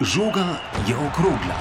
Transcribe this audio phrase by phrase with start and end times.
[0.00, 1.58] Žoga je okrogla.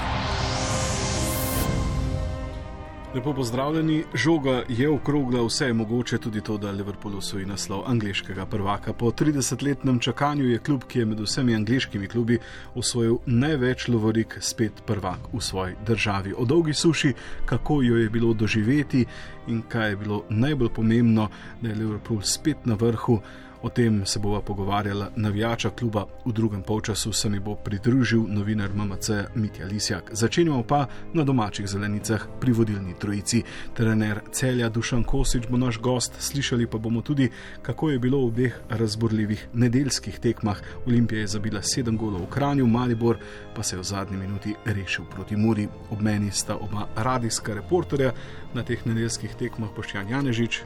[3.16, 8.46] Lepo pozdravljeni, žoga je okrogla, vse je mogoče, tudi to, da Liverpool osvoji naslov angliškega
[8.46, 8.94] prvaka.
[8.94, 12.38] Po 30-letnem čakanju je klub, ki je med vsemi angliškimi klubi
[12.76, 16.36] osvojil največ lovorik, spet prvak v svoji državi.
[16.38, 17.14] O dolgi suši,
[17.46, 19.06] kako jo je bilo doživeti
[19.48, 21.30] in kaj je bilo najbolj pomembno,
[21.62, 23.20] da je Liverpool spet na vrhu.
[23.62, 28.74] O tem se bova pogovarjala navijača kluba v drugem polčasu, se mi bo pridružil novinar
[28.74, 30.10] MMC Mitja Lisjak.
[30.12, 33.44] Začenjamo pa na domačih zelenicah pri vodilni trojici.
[33.74, 37.30] Trener celja Dušan Kosič bo naš gost, slišali pa bomo tudi,
[37.62, 40.62] kako je bilo v obeh razborljivih nedeljskih tekmah.
[40.86, 43.18] Olimpija je zabila sedem golov v Kranju, Maribor
[43.56, 45.68] pa se je v zadnji minuti rešil proti Muri.
[45.90, 48.14] Ob meni sta oba radijska reporterja
[48.54, 50.62] na teh nedeljskih tekmah, Poštjan Janežič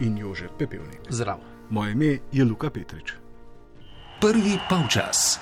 [0.00, 1.00] in Jože Pepevnik.
[1.08, 1.57] Zdravo.
[1.70, 3.12] Moje ime je Luka Petrič.
[4.20, 5.38] Prvi polčas.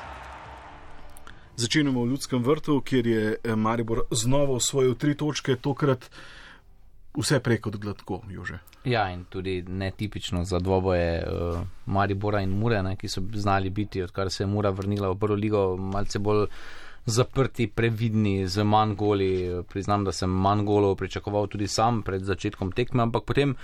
[1.57, 6.11] Začenjamo v Ljudskem vrtu, kjer je eh, Maribor znova osvojil tri točke, tokrat
[7.17, 8.59] vse preko gladko, Jože.
[8.85, 14.03] Ja, in tudi netipično za dvoboje uh, Maribora in Mure, ne, ki so znali biti,
[14.03, 16.47] odkar se je Mura vrnila v prvo ligo, malce bolj
[17.07, 19.63] zaprti, previdni, z manj goli.
[19.71, 23.55] Priznam, da sem manj golov pričakoval tudi sam pred začetkom tekme, ampak potem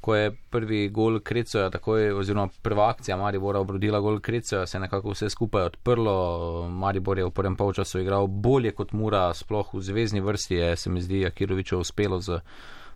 [0.00, 4.80] ko je prvi gol Krecoja, takoj, oziroma prva akcija Maribora obrodila gol Krecoja, se je
[4.80, 6.68] nekako vse skupaj odprlo.
[6.68, 10.90] Maribor je v prvem polčasu igral bolje kot Mura, sploh v zvezdni vrsti je, se
[10.90, 12.40] mi zdi, Akiroviču uspelo z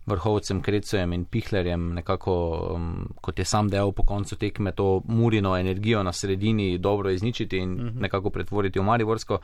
[0.05, 2.35] vrhovcem Krecojem in Pihlerjem, nekako,
[2.75, 7.57] um, kot je sam dejal po koncu tekme, to Murino energijo na sredini dobro izničiti
[7.57, 7.87] in uh mhm.
[7.87, 8.01] -huh.
[8.01, 9.39] nekako pretvoriti v Mariborsko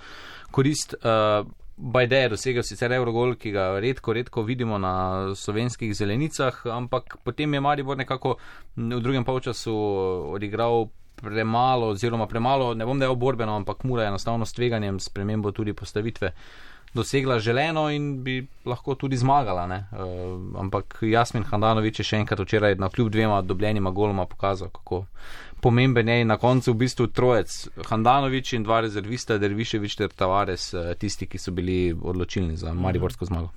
[0.52, 0.94] korist.
[0.94, 7.18] Uh, Bajde je dosegel sicer Eurogol, ki ga redko, redko vidimo na slovenskih zelenicah, ampak
[7.24, 8.36] potem je Maribor nekako
[8.76, 9.74] v drugem polčasu
[10.36, 10.92] odigral
[11.22, 15.74] premalo, oziroma premalo, ne bom dejal borbeno, ampak mura je enostavno s tveganjem, spremembo tudi
[15.74, 16.34] postavitve
[16.94, 19.66] dosegla želeno in bi lahko tudi zmagala.
[19.66, 25.06] Uh, ampak Jasmin Handanovič je še enkrat včeraj na kljub dvema dobljenima goloma pokazal, kako
[25.62, 30.94] pomemben je na koncu v bistvu trojec Handanovič in dva rezervista, Derviševič ter Tavares, uh,
[31.00, 33.52] tisti, ki so bili odločilni za Mariborsko zmago.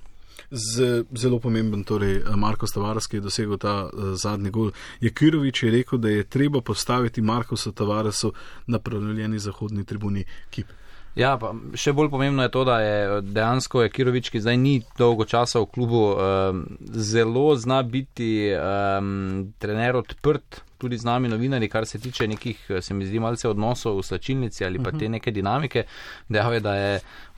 [0.51, 4.71] Z, zelo pomemben, torej Marko Tavares, ki je dosegel ta uh, zadnji gol.
[5.01, 8.33] Je Kirovič je rekel, da je treba postaviti Marko Tavaresu
[8.67, 10.67] na prenovljeni zahodni tribuni Kip.
[11.15, 15.23] Ja, pa še bolj pomembno je to, da je dejansko Kirovič, ki zdaj ni dolgo
[15.23, 20.63] časa v klubu, um, zelo zna biti um, trener odprt.
[20.75, 24.65] Tudi z nami novinari, kar se tiče nekih, se mi zdi, malce odnosov v slačilnici
[24.67, 25.85] ali pa te neke dinamike.
[26.27, 26.89] Dejal je, da je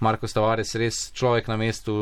[0.02, 1.94] Marko Stavares res človek na mestu,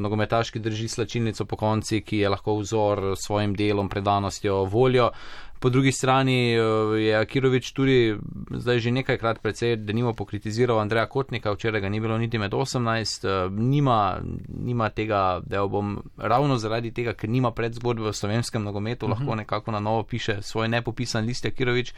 [0.00, 5.10] nogometaški drži slačilnico po konci, ki je lahko vzor svojim delom, predanostjo, voljo.
[5.58, 6.60] Po drugi strani eh,
[7.00, 8.16] je Akirovič tudi
[8.50, 12.52] zdaj že nekajkrat precej, da nima pokritiziral Andreja Kotnika, včeraj ga ni bilo niti med
[12.52, 18.62] 18, eh, nima, nima tega, da bom ravno zaradi tega, ker nima predzgodbe v slovenskem
[18.62, 19.18] nogometu, uh -huh.
[19.18, 21.94] lahko nekako na novo piše svoj nepopisan list Akirovič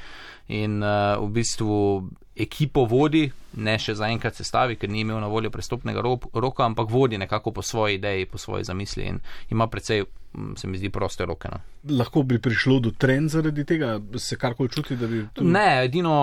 [0.48, 5.50] in uh, v bistvu ekipo vodi, ne še zaenkrat sestavi, ker ni imel na voljo
[5.50, 6.02] prestopnega
[6.34, 9.20] roka, ampak vodi nekako po svoji ideji, po svoji zamisli in
[9.50, 10.04] ima precej
[10.56, 11.48] se mi zdi proste roke.
[11.52, 11.60] No.
[11.96, 15.24] Lahko bi prišlo do trend zaradi tega, se karkoli čuti, da bi.
[15.34, 15.44] Tu...
[15.44, 16.14] Ne, edino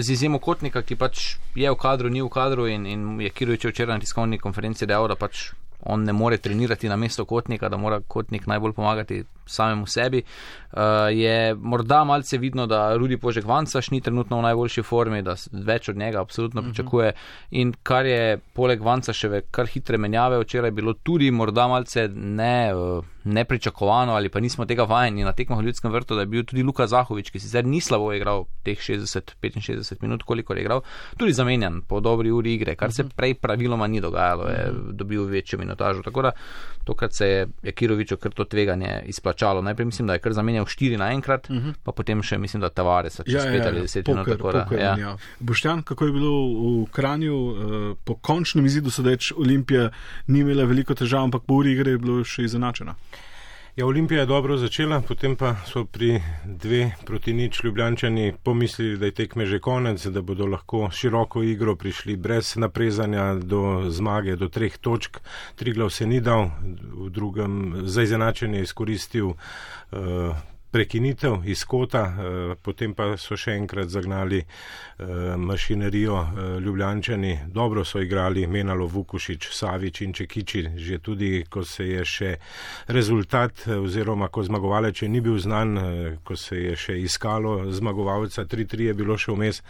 [0.00, 3.68] z izjemo kotnika, ki pač je v kadru, ni v kadru in, in je Kirovič
[3.70, 5.52] včeraj na tiskovni konferenci dejal, da pač
[5.82, 10.22] on ne more trenirati na mesto kotnika, da mora kotnik najbolj pomagati samemu sebi.
[10.72, 10.78] Uh,
[11.12, 15.88] je morda malce vidno, da Rudi Požek Vancaš ni trenutno v najboljši formi, da več
[15.88, 16.70] od njega absolutno uh mhm.
[16.70, 16.74] -huh.
[16.74, 17.12] pričakuje.
[17.50, 22.74] In kar je poleg Vancaševe kar hitre menjave včeraj bilo tudi morda malce ne.
[22.74, 26.44] Uh, nepričakovano ali pa nismo tega vajeni na tekmah v ljudskem vrtu, da je bil
[26.44, 30.82] tudi Luka Zahovič, ki sicer ni slabo igral teh 60-65 minut, koliko je igral,
[31.16, 33.12] tudi zamenjan po dobri uri igre, kar se mhm.
[33.16, 34.96] prej praviloma ni dogajalo, je mhm.
[34.96, 36.02] dobil večjo minutažo.
[36.02, 36.32] Tako da
[36.84, 39.31] tokrat se je Jakiroviču kar to tveganje izplačalo.
[39.62, 41.68] Najprej mislim, da je kar zamenjal štiri naenkrat, uh mhm.
[41.68, 41.74] -huh.
[41.82, 43.82] pa potem še mislim, da Tavares čez ja, pet ja, ali ja.
[43.82, 44.28] deset minut.
[44.28, 44.96] Tako, poker, ja.
[44.98, 45.16] ja.
[45.40, 46.32] Boštjan, kako je bilo
[46.82, 49.90] v Kranju, uh, po končnem izidu sodeč Olimpija
[50.26, 52.94] ni imela veliko težav, ampak po uri igre je bilo še izenačena.
[53.76, 59.06] Ja, Olimpija je dobro začela, potem pa so pri dve proti nič ljubljančani pomislili, da
[59.06, 64.48] je tekme že konec, da bodo lahko široko igro prišli brez naprezanja do zmage, do
[64.48, 65.20] treh točk.
[65.56, 66.50] Triglav se ni dal,
[66.92, 70.36] v drugem za izenačenje izkoristil uh,
[70.72, 72.02] prekinitev iz kota,
[72.64, 74.40] potem pa so še enkrat zagnali
[75.36, 76.16] mašinerijo
[76.64, 77.38] Ljubljančani.
[77.52, 82.30] Dobro so igrali Menalo, Vukušič, Savič in Čekiči, že tudi, ko se je še
[82.88, 85.76] rezultat oziroma ko zmagovalec ni bil znan,
[86.24, 89.62] ko se je še iskalo zmagovalca, 3-3 je bilo še vmes,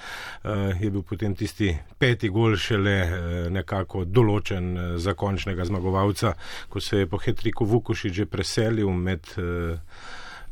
[0.78, 6.37] je bil potem tisti peti gol šele nekako določen za končnega zmagovalca,
[6.70, 9.26] ko se je po Hetriku Vukušič že preselil med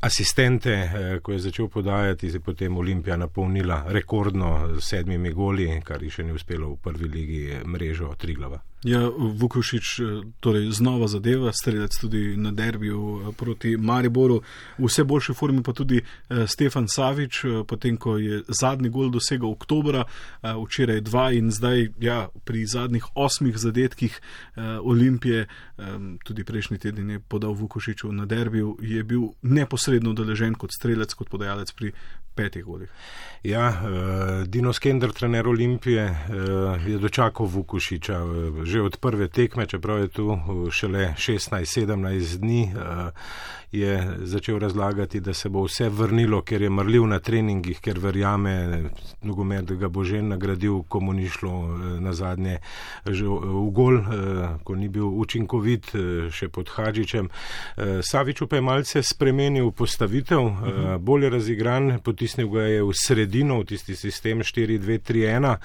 [0.00, 5.80] asistente, uh, ko je začel podajati, se je potem Olimpija napolnila rekordno s sedmimi goli,
[5.84, 8.60] kar ji še ni uspelo v prvi ligi mrežo Triglava.
[8.84, 10.00] Ja, Vukošič
[10.40, 14.40] torej znova zadeva, strelec tudi na derbiju eh, proti Mariboru.
[14.78, 19.50] V vse boljši formi pa tudi eh, Stefan Savič, potem ko je zadnji gol dosegel
[19.50, 20.04] oktobra,
[20.42, 24.20] včeraj dva in zdaj ja, pri zadnjih osmih zadetkih
[24.82, 25.46] Olimpije,
[26.24, 31.28] tudi prejšnji teden je podal Vukošiču na derbiju, je bil neposredno deležen kot strelec, kot
[31.28, 31.92] podajalec pri
[32.34, 32.88] petih golih.
[33.42, 39.66] Ja, uh, Dino Skender, trener Olimpije, uh, je dočakal Vukušiča uh, že od prve tekme,
[39.66, 40.38] čeprav je tu
[40.70, 42.72] šele 16-17 dni.
[42.74, 43.08] Uh,
[43.72, 48.82] je začel razlagati, da se bo vse vrnilo, ker je mrljiv na treningih, ker verjame,
[49.22, 52.58] nogomet ga bo že nagradil, ko mu ni šlo eh, na zadnje
[53.06, 56.00] že v gol, eh, ko ni bil učinkovit eh,
[56.30, 57.28] še pod Hadžičem.
[58.02, 61.04] Saviču pa je malce spremenil postavitev, mhm.
[61.04, 65.56] bolje razigran, potisnil ga je v sredino, v tisti sistem 4-2-3-1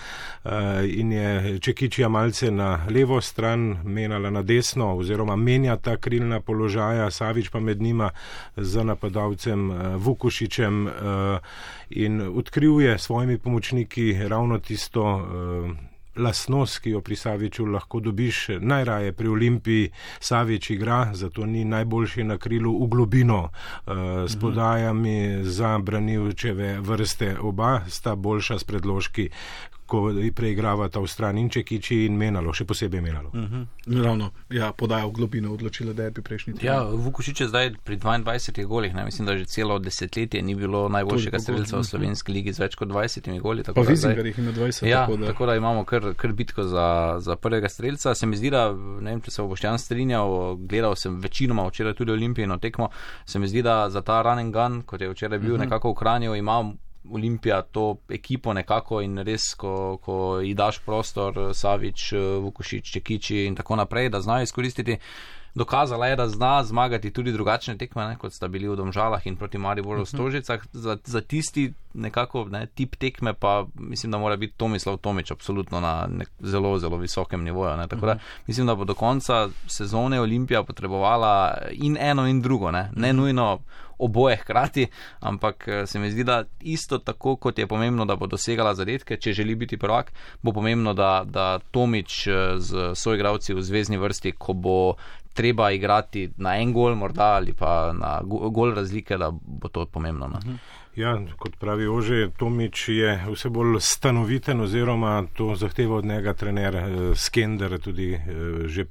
[0.86, 7.10] in je Čekičija malce na levo stran, menala na desno oziroma menja ta krilna položaja,
[7.12, 8.12] Savič pa med njim nima
[8.58, 10.92] z napadalcem eh, Vukušičem eh,
[11.90, 18.48] in odkril je svojimi pomočniki ravno tisto eh, lasnost, ki jo pri Saviču lahko dobiš
[18.60, 19.90] najraje pri Olimpiji.
[20.20, 23.50] Savič igra, zato ni najboljši na krilu v globino
[24.28, 27.36] s podajami za branilčeve vrste.
[27.40, 29.30] Oba sta boljša s predložki,
[29.86, 33.30] ko preigravata v strani in Čekiči in Menalo, še posebej Menalo.
[33.30, 33.62] Uh mhm.
[33.88, 34.04] -huh.
[34.04, 36.66] Ravno, ja, podajo globino, odločila, da je bi prejšnji teden.
[36.66, 39.06] Ja, Vukušič je zdaj pri 22 golih, ne?
[39.06, 42.90] mislim, da že celo desetletje ni bilo najboljšega streljca v slovenski ligi z več kot
[42.90, 43.64] 20 goli.
[43.64, 44.86] Pa Vizinger jih ima 20.
[44.86, 48.16] Ja, tako da, tako da imamo kar, kar bitko za, za prvega streljca.
[48.16, 51.94] Se mi zdi, da, ne vem, če se bo Boštjan strinjal, gledal sem večinoma včeraj
[51.94, 52.90] tudi Olimpijino tekmo,
[53.26, 55.62] se mi zdi, da za ta running gun, kot je včeraj bil uh mhm.
[55.62, 55.66] -huh.
[55.66, 56.78] nekako v Kranju, imam
[57.12, 63.56] Olimpija to ekipo nekako in res, ko, ko ji daš prostor, Savič, Vukošič, Čekiči in
[63.56, 64.98] tako naprej, da znajo izkoristiti.
[65.56, 69.38] Dokazala je, da zna zmagati tudi drugačne tekme, ne, kot sta bili v Domžalah in
[69.40, 70.18] proti Mariboru v mhm.
[70.18, 70.66] Stožicah.
[70.74, 75.80] Za, za tisti nekako ne, tip tekme pa mislim, da mora biti Tomislav Tomič absolutno
[75.80, 77.78] na nek, zelo, zelo visokem nivoju.
[77.78, 77.88] Ne.
[77.88, 78.24] Tako da mhm.
[78.48, 83.22] mislim, da bo do konca sezone Olimpija potrebovala in eno in drugo, ne, ne mhm.
[83.22, 83.60] nujno
[83.98, 84.88] oboje hkrati,
[85.20, 89.18] ampak eh, se mi zdi, da isto tako, kot je pomembno, da bo dosegala zadetke,
[89.18, 90.12] če želi biti prvak,
[90.42, 94.96] bo pomembno, da, da Tomič eh, z svojigravci v zvezdni vrsti, ko bo
[95.36, 100.28] treba igrati na en gol, morda ali pa na gol razlike, da bo to pomembno.
[100.28, 100.40] No?
[100.96, 106.76] Ja, kot pravi Ože, Tomič je vse bolj stanoviten oziroma to zahteva od njega trener
[106.76, 106.86] eh,
[107.16, 108.22] Skender, tudi eh,
[108.68, 108.86] že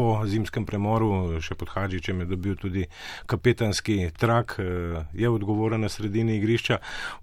[0.00, 2.86] po zimskem premoru, še pod Hadžičem je dobil tudi
[3.28, 6.78] kapetanski trak, eh, je odgovoren na sredini igrišča.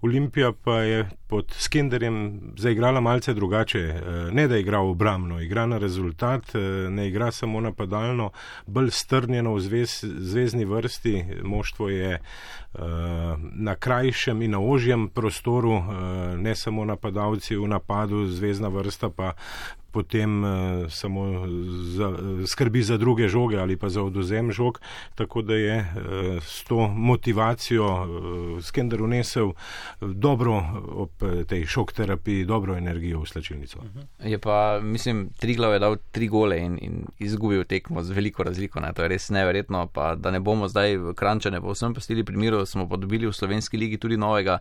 [0.06, 3.80] Olimpija pa je pod Skenderjem zaigrala malce drugače.
[3.80, 8.30] Eh, ne da igra obramno, igra na rezultat, eh, ne igra samo napadalno,
[8.66, 11.42] bolj strnjeno v zvez, zvezdni vrsti.
[11.42, 12.20] Moštvo je
[13.54, 15.80] na krajšem in na ožjem prostoru,
[16.36, 19.32] ne samo napadalci v napadu, zvezdna vrsta pa
[19.90, 20.50] potem uh,
[20.90, 21.46] samo
[21.96, 24.80] za, skrbi za druge žoge ali pa za odozem žog,
[25.14, 29.52] tako da je uh, s to motivacijo uh, Skender unesel
[30.00, 31.10] dobro ob
[31.46, 33.78] tej šok terapiji, dobro energijo v slačilnico.
[34.24, 38.80] Je pa, mislim, Triglav je dal tri gole in, in izgubil tekmo z veliko razliko,
[38.80, 38.92] ne?
[38.92, 42.96] to je res neverjetno, pa da ne bomo zdaj krančane povsem postili primiru, smo pa
[42.96, 44.58] dobili v slovenski ligi tudi novega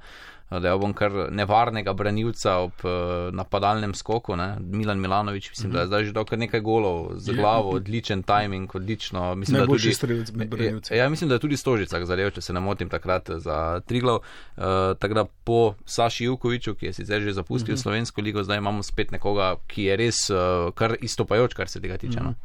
[0.50, 2.92] da je bom kar nevarnega branilca ob uh,
[3.36, 4.36] napadalnem skoku.
[4.36, 4.56] Ne?
[4.60, 5.75] Milan Milanovič, mislim, mm -hmm.
[5.75, 9.36] da je zdaj že dal kar nekaj golov z glavo, odličen timing, odlično.
[9.36, 10.96] Mislim, da tudi strelec med branilci.
[10.96, 14.16] Ja, mislim, da je tudi Stožicah zadev, če se ne motim takrat za Triglav.
[14.16, 14.63] Uh,
[15.00, 17.82] tako da po Saši Jukoviču, ki je sicer že zapustil mm -hmm.
[17.82, 21.98] slovensko ligo, zdaj imamo spet nekoga, ki je res uh, kar istopajoč, kar se tega
[21.98, 22.20] tiče.
[22.20, 22.27] Mm -hmm.
[22.27, 22.36] no?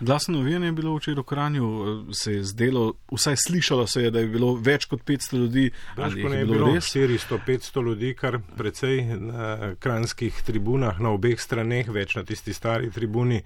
[0.00, 1.66] Glasno novine je bilo včeraj v Kranju,
[2.12, 5.70] se je zdelo, vsaj slišalo se je, da je bilo več kot 500 ljudi.
[5.96, 6.04] Ne
[6.38, 12.14] je bilo, bilo res 400-500 ljudi, kar precej na kranskih tribunah na obeh straneh, več
[12.16, 13.42] na tisti stari tribuni.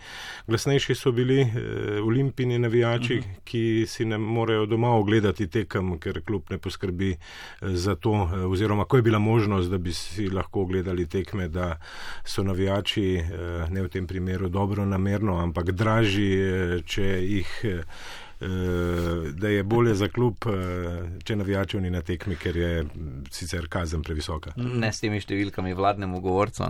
[0.46, 3.34] Glasnejši so bili eh, olimpijni navijači, uh mhm.
[3.34, 3.40] -huh.
[3.44, 7.18] ki si ne morejo doma ogledati tekem, ker klub ne poskrbi eh,
[7.62, 11.78] za to, eh, oziroma ko je bila možnost, da bi si lahko ogledali tekme, da
[12.25, 16.43] so navijači eh, ne v tem primeru dobro namerno, ampak dražji
[16.86, 17.58] če jih.
[19.40, 20.44] Da je bolje za klub,
[21.24, 22.70] če navijačev ni na tekmi, ker je
[23.32, 24.52] sicer kazen previsoka.
[24.58, 26.66] Ne s temi številkami vladnemu govorcu.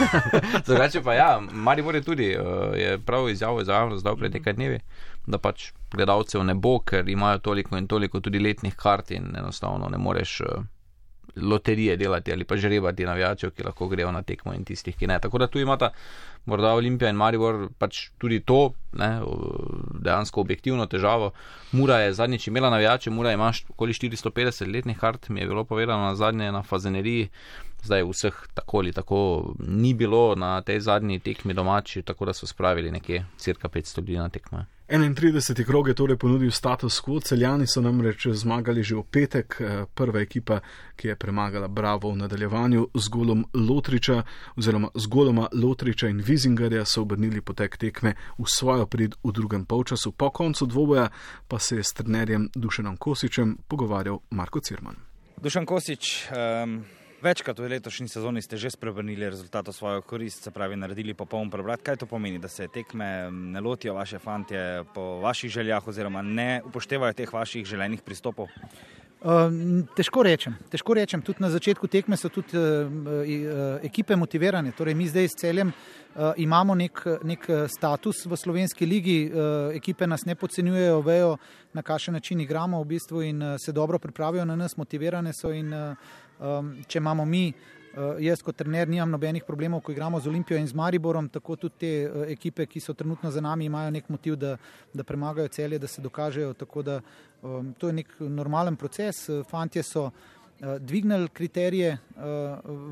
[0.68, 4.78] Drugače pa ja, Maribor je tudi je prav izjavo za javnost dal pred nekaj dnevi,
[5.26, 9.90] da pač gledalcev ne bo, ker imajo toliko in toliko tudi letnih kart in enostavno
[9.92, 10.38] ne moreš
[11.36, 15.18] loterije delati ali pa žrebati navijačev, ki lahko grejo na tekmo in tistih, ki ne.
[15.20, 15.90] Tako da tu imata
[16.44, 19.20] morda Olimpija in Maribor pač tudi to, ne,
[20.00, 21.30] dejansko objektivno težavo.
[21.72, 26.02] Mura je zadnjič imela navijače, Mura ima okoli 450 letnih kart, mi je bilo povedano
[26.02, 27.28] na zadnje na fazeneriji.
[27.82, 32.46] Zdaj vseh tako ali tako ni bilo na tej zadnji tekmi domači, tako da so
[32.46, 34.64] spravili nekje cirka 500 ljudi na tekmo.
[34.92, 35.64] 31.
[35.64, 40.20] krog je torej ponudil status quo, celjani so namreč zmagali že v petek, eh, prva
[40.20, 40.60] ekipa,
[40.96, 44.22] ki je premagala Bravo v nadaljevanju z golom Lotriča
[44.56, 49.64] oziroma z goloma Lotriča in Vizingarja so obrnili potek tekme v svojo prid v drugem
[49.64, 50.12] polčasu.
[50.12, 51.08] Po koncu dvoboja
[51.48, 54.96] pa se je s trenerjem Dušanom Kosičem pogovarjal Marko Cirman.
[55.40, 56.28] Dušan Kosič,
[56.64, 56.84] um...
[57.22, 61.50] Večkrat v letošnji sezoni ste že spremenili rezultat v svojo korist, se pravi, naredili popoln
[61.50, 61.78] preobrat.
[61.78, 66.62] Kaj to pomeni, da se tekme ne lotijo vaše fantje po vaših željah oziroma ne
[66.66, 68.50] upoštevajo teh vaših želenih pristopov?
[69.22, 70.56] Uh, težko rečem.
[70.66, 71.22] Težko rečem.
[71.22, 74.72] Tudi na začetku tekme so tudi uh, uh, ekipe motivirane.
[74.74, 79.30] Torej, mi zdaj s celjem uh, imamo nek, nek status v slovenski ligi,
[79.78, 81.36] ekipe nas ne podcenjujejo, vejo,
[81.72, 85.70] na kakšen način igramo v bistvu in se dobro pripravijo na nas, motivirane so in
[86.40, 90.58] Um, če imamo mi, uh, jaz kot trener, nimam nobenih problemov, ko igramo z Olimpijo
[90.58, 94.08] in z Mariborom, tako tudi te uh, ekipe, ki so trenutno za nami, imajo nek
[94.08, 94.56] motiv, da,
[94.94, 96.54] da premagajo celje, da se dokažejo.
[96.84, 97.00] Da
[97.42, 99.28] um, to je nek normalen proces.
[99.50, 102.22] Fantje so uh, dvignili kriterije uh,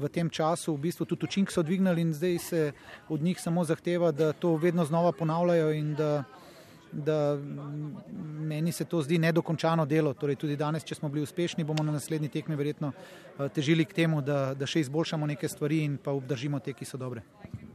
[0.02, 2.72] v tem času, v bistvu tudi učink so dvignili in zdaj se
[3.08, 6.24] od njih samo zahteva, da to vedno znova ponavljajo in da
[6.92, 7.38] da
[8.40, 10.12] meni se to zdi nedokončano delo.
[10.14, 13.94] Torej, tudi danes, če smo bili uspešni, bomo na naslednji tekmi verjetno eh, težili k
[14.02, 17.22] temu, da, da še izboljšamo neke stvari in pa obdržimo te, ki so dobre.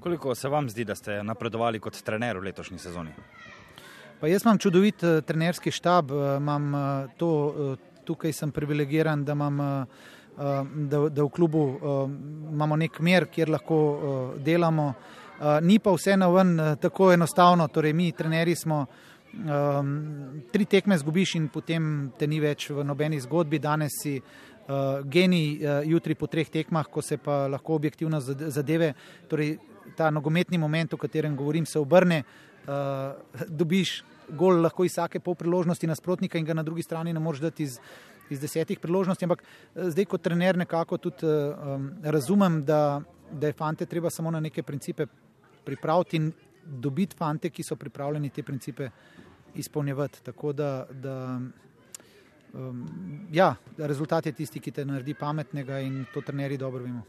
[0.03, 3.15] Koliko se vam zdi, da ste napredovali kot trener v letošnji sezoni?
[4.19, 9.25] Pa jaz imam čudovit uh, trenerski štab, uh, imam uh, to, uh, tukaj sem privilegiran,
[9.25, 10.05] da, imam, uh,
[10.91, 12.01] da, da v klubu uh,
[12.51, 14.93] imamo nek mer, kjer lahko uh, delamo.
[15.35, 18.85] Eh, ni pa vse na ven eh, tako enostavno, torej mi, trenerji, smo
[19.35, 23.59] um, tri tekme zgubiš in potem te ni več v nobeni zgodbi.
[23.59, 28.93] Danes si uh, genij, uh, jutri po treh tekmah, ko se pa lahko objektivno zadeve,
[29.27, 29.57] torej
[29.97, 32.23] ta nogometni moment, o katerem govorim, se obrne,
[32.63, 34.03] uh, dobiš
[34.39, 37.67] gol lahko iz vsake pol priložnosti nasprotnika in ga na drugi strani ne moreš dati
[37.67, 37.79] iz.
[38.25, 39.43] Iz desetih priložnosti, ampak
[39.77, 44.63] zdaj, kot trener, nekako tudi um, razumem, da, da je fante treba samo na neke
[44.63, 45.05] principe
[45.65, 46.31] pripraviti in
[46.65, 48.89] dobiti fante, ki so pripravljeni te principe
[49.55, 50.23] izpolnjevati.
[50.23, 51.39] Tako da, da
[52.53, 52.87] um,
[53.31, 57.03] ja, rezultat je tisti, ki te naredi pametnega in to trenerji dobro vemo.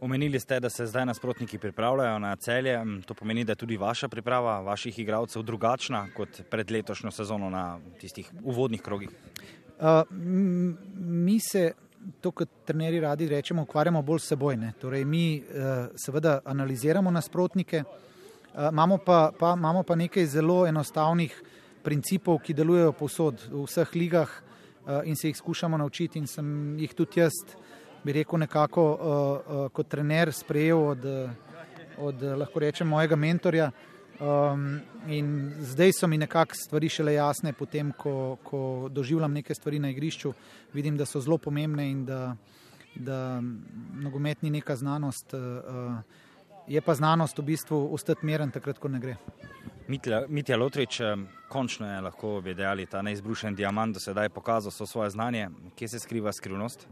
[0.00, 2.78] Omenili ste, da se zdaj nasprotniki pripravljajo na celje.
[3.06, 7.78] To pomeni, da je tudi vaša priprava, vaših igralcev, drugačna kot pred letošnjo sezono na
[8.00, 9.10] tistih uvodnih krogih.
[9.80, 10.02] Uh,
[10.96, 11.72] mi se,
[12.20, 14.56] to kot trenerji radi rečemo, ukvarjamo bolj s seboj.
[14.56, 14.72] Ne?
[14.80, 21.42] Torej, mi uh, seveda analiziramo nasprotnike, uh, imamo, pa, pa, imamo pa nekaj zelo enostavnih
[21.82, 26.18] principov, ki delujejo povsod, v vseh ligah uh, in se jih skušamo naučiti.
[26.18, 27.36] In sem jih tudi jaz,
[28.04, 28.84] bi rekel, nekako
[29.72, 31.02] kot trener sprejel od,
[31.98, 33.70] od lahko rečem, mojega mentorja.
[34.20, 39.78] Um, in zdaj so mi nekako stvari šele jasne, potem ko, ko doživljam neke stvari
[39.78, 40.32] na igrišču,
[40.72, 42.36] vidim, da so zelo pomembne in da,
[42.94, 43.40] da
[44.02, 45.34] nogomet ni neka znanost.
[45.34, 46.02] Uh,
[46.68, 49.16] je pa znanost v bistvu ostati meren, takrat, ko ne gre.
[50.28, 51.00] Mitja Lotrič,
[51.48, 55.48] končno je lahko videli ta neizbrušen diamant, da se je pokazal svoje znanje.
[55.76, 56.86] Kje se skriva skrivnost?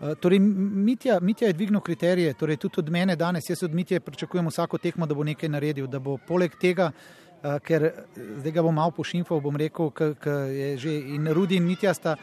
[0.00, 3.50] Eh, torej, Mitja, Mitja je dvignil kriterije, torej tudi od mene danes.
[3.50, 7.56] Jaz od Mitja pričakujem vsako tekmo, da bo nekaj naredil, da bo poleg tega, uh,
[7.64, 7.92] ker eh,
[8.40, 12.16] zdaj ga bom malo pošimfal, bom rekel, ker je že in Rudi in Mitja sta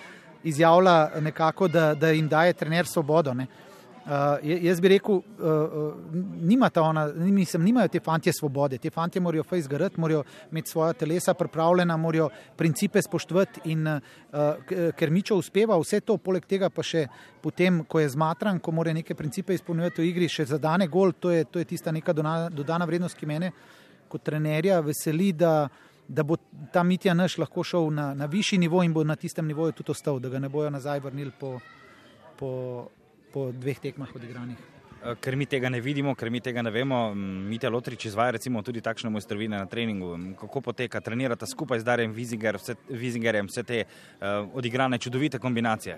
[0.44, 3.34] izjavila nekako, da, da jim daje trener svobodo.
[3.34, 3.48] Ne.
[4.04, 4.12] Uh,
[4.44, 5.94] jaz bi rekel, uh, uh,
[6.42, 8.78] nima ona, mislim, nimajo te fantje svobode.
[8.78, 13.62] Te fantje morajo fajn zgraditi, morajo imeti svoje telesa pripravljena, morajo principe spoštovati.
[13.72, 14.02] In uh,
[14.98, 17.06] ker Mičo uspeva vse to, poleg tega pa še
[17.42, 21.32] potem, ko je zmatran, ko mora neke principe izpolnjevati v igri, še zadane gol, to
[21.32, 23.54] je, to je tista neka dodana, dodana vrednost, ki mene
[24.12, 25.70] kot trenerja veseli, da,
[26.08, 26.36] da bo
[26.74, 29.96] ta mitja naš lahko šel na, na višji nivo in bo na tistem nivoju tudi
[29.96, 31.56] ostal, da ga ne bojo nazaj vrnili po.
[32.36, 32.52] po
[33.34, 34.62] po dveh tekmah odigranih.
[35.04, 38.62] Eh, ker mi tega ne vidimo, ker mi tega ne vemo, Mite Lotrič izvaja recimo
[38.64, 40.14] tudi takšne mojstrovine na treningu.
[40.40, 45.98] Kako poteka, trenirate skupaj z Darjem Vizingerjem vse te uh, odigrane čudovite kombinacije?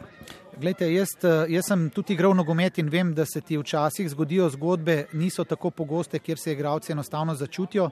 [0.57, 4.49] Glejte, jaz, eh, jaz sem tudi igral nogomet in vem, da se ti včasih zgodijo
[4.49, 7.89] zgodbe, niso tako pogoste, kjer se igralci enostavno začutijo.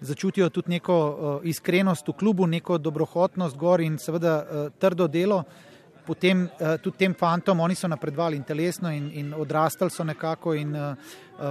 [0.00, 5.44] Začutijo tudi neko uh, iskrenost v klubu, neko dobrohotnost gor in seveda uh, trdo delo.
[5.44, 5.69] Uh,
[6.10, 10.74] potem uh, tudi tem fantom, oni so napredovali telesno in, in odrastali so nekako in
[10.74, 10.96] uh,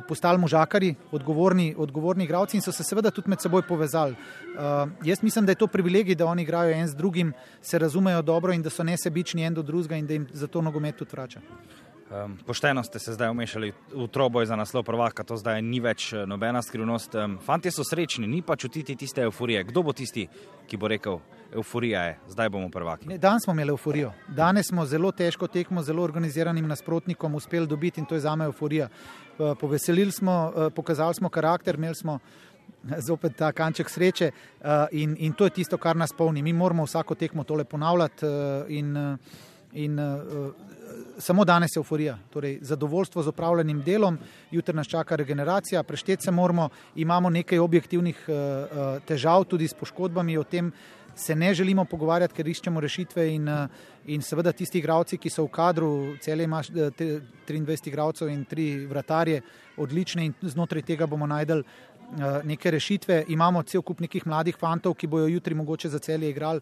[0.07, 4.17] postali možakari, odgovorni, odgovorni igravci in so se seveda tudi med seboj povezali.
[4.51, 8.21] Uh, jaz mislim, da je to privilegij, da oni igrajo en z drugim, se razumejo
[8.21, 11.39] dobro in da so nesebični en do drugega in da jim zato nogomet tudi vrača.
[12.09, 16.09] Um, pošteno ste se zdaj umešali v troboj za naslov prvaka, to zdaj ni več
[16.25, 17.13] nobena skrivnost.
[17.15, 19.63] Um, Fanti so srečni, ni pa čutiti tiste euforije.
[19.63, 20.25] Kdo bo tisti,
[20.65, 21.19] ki bo rekel,
[21.53, 23.05] euforija je, zdaj bomo prvaki?
[23.11, 24.09] Ne, danes smo imeli euforijo.
[24.27, 28.49] Danes smo zelo težko tekmo, zelo organiziranim nasprotnikom uspeli dobiti in to je za me
[28.49, 28.89] euforija.
[29.37, 32.17] Poveselili smo, pokazali smo karakter, imeli smo
[32.97, 34.31] zopet ta kanček sreče
[34.91, 36.41] in, in to je tisto, kar nas polni.
[36.41, 38.25] Mi moramo vsako tekmo tole ponavljati
[38.67, 38.97] in,
[39.73, 39.99] in
[41.19, 44.17] samo danes je euforija, torej zadovoljstvo z upravljenim delom,
[44.51, 50.38] jutri nas čaka regeneracija, prešteti se moramo, imamo nekaj objektivnih uh, težav tudi s poškodbami,
[50.38, 50.71] o tem
[51.15, 53.67] se ne želimo pogovarjati, ker iščemo rešitve in, uh,
[54.05, 59.41] in seveda tisti igravci, ki so v kadru, cele imaš 23 igravcev in 3 vratarje,
[59.77, 61.63] odlične in znotraj tega bomo najdel
[62.43, 63.23] neke rešitve.
[63.29, 66.61] Imamo cel kup nekih mladih fantov, ki bojo jutri mogoče za celje igrali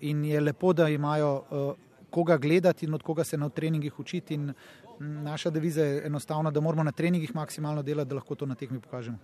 [0.00, 1.76] in je lepo, da imajo
[2.12, 4.38] koga gledati in od koga se na treningih učiti.
[5.00, 8.80] Naša deviza je enostavna, da moramo na treningih maksimalno delati, da lahko to na tekmi
[8.80, 9.18] pokažemo.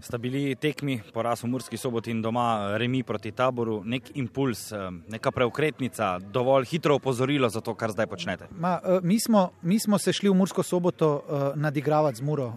[0.00, 4.72] Sta bili tekmi po rasu Murski soboti in doma remi proti taboru, nek impuls,
[5.08, 8.48] neka preukretnica, dovolj hitro opozorilo za to, kar zdaj počnete?
[8.50, 11.22] Ma, mi, smo, mi smo se šli v Mursko soboto
[11.54, 12.52] nadigravati z Muro.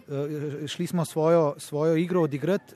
[0.68, 2.76] Šli smo svojo, svojo igro odigrati.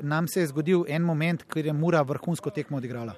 [0.00, 3.14] Nam se je zgodil en moment, ker je Mura vrhunsko tekmo odigrala.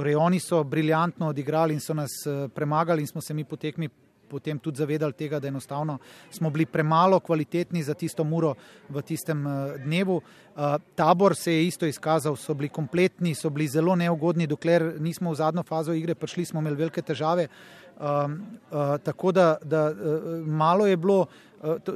[0.00, 3.56] Torej, oni so briljantno odigrali in so nas eh, premagali, in smo se mi po
[3.56, 3.88] tekmi
[4.30, 5.98] potem tudi zavedali tega, da enostavno
[6.30, 8.54] smo bili premalo kvalitetni za tisto muro
[8.88, 10.16] v tistem eh, dnevu.
[10.20, 15.34] Eh, tabor se je isto izkazal, so bili kompletni, so bili zelo neugodni, dokler nismo
[15.34, 17.48] v zadnjo fazo igre prišli, smo imeli velike težave.
[18.00, 19.90] Uh, tako da, da
[20.46, 21.26] malo je bilo,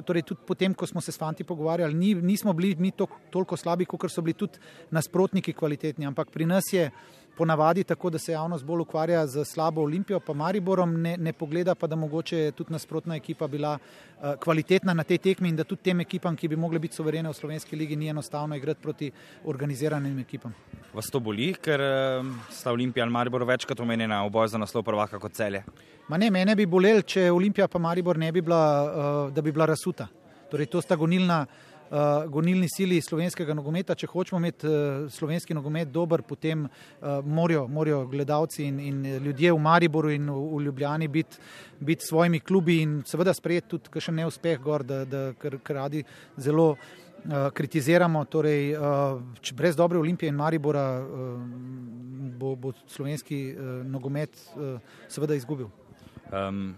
[0.05, 3.57] torej tudi potem, ko smo se s fanti pogovarjali, ni, nismo bili mi to, toliko
[3.57, 8.19] slabi, kot so bili tudi nasprotniki kvalitetni, ampak pri nas je uh, ponavadi tako, da
[8.19, 12.39] se javnost bolj ukvarja z slabo Olimpijo, pa Mariborom, ne, ne pogleda pa, da mogoče
[12.39, 16.37] je tudi nasprotna ekipa bila uh, kvalitetna na tej tekmi in da tudi tem ekipam,
[16.37, 19.11] ki bi mogle biti soverene v slovenski ligi, ni enostavno igrati proti
[19.45, 20.55] organiziranim ekipam.
[20.95, 24.85] Vas to boli, ker uh, sta Olimpija in Maribor večkrat omenjena v boju za naslov
[24.85, 25.65] prvaka kot celje?
[26.09, 29.53] Ma ne, mene bi bolel, če Olimpija pa Maribor ne bi bila, uh, da bi
[29.53, 30.09] bila rasuta.
[30.51, 31.47] Torej, to sta gonilna
[31.95, 33.95] uh, gonilni sili slovenskega nogometa.
[33.95, 39.53] Če hočemo imeti uh, slovenski nogomet dober, potem uh, morajo, morajo gledalci in, in ljudje
[39.53, 41.41] v Mariboru in v, v Ljubljani biti
[41.85, 46.05] bit svojimi klubi in seveda sprejeti tudi še neuspeh gor, da, da kar, kar radi
[46.37, 46.75] zelo.
[47.25, 49.15] Kritiziramo, torej, uh,
[49.57, 50.83] brez dobre olimpije in Maribora
[52.37, 53.39] bo, bo slovenski
[53.89, 54.37] nogomet
[55.09, 55.71] seveda izgubil.
[56.29, 56.75] Um,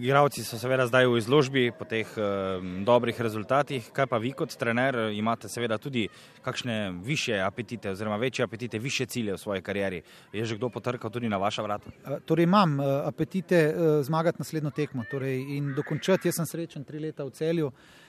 [0.00, 3.90] Igravci so seveda zdaj v izložbi po teh uh, dobrih rezultatih.
[3.94, 6.08] Kaj pa vi kot trener imate seveda tudi
[6.42, 10.02] kakšne više apetite oziroma večje apetite, više cilje v svoji karieri?
[10.32, 11.90] Je že kdo potrkal tudi na vaša vrata?
[12.24, 16.28] Torej imam uh, apetite uh, zmagati naslednjo tekmo torej, in dokončati.
[16.28, 17.66] Jaz sem srečen tri leta v celju.
[17.66, 18.05] Uh,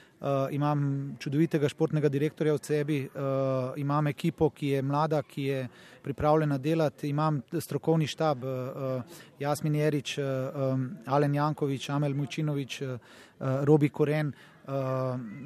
[0.50, 5.68] imam čudovitega športnega direktorja v sebi, uh, imam ekipo, ki je mlada, ki je
[6.02, 10.24] pripravljena delati, imam strokovni štab, uh, Jasmin Jerič, uh,
[10.72, 12.98] um, Alen Jankovič, Amel Mujčinovič, uh,
[13.62, 14.72] Robi Koren, uh,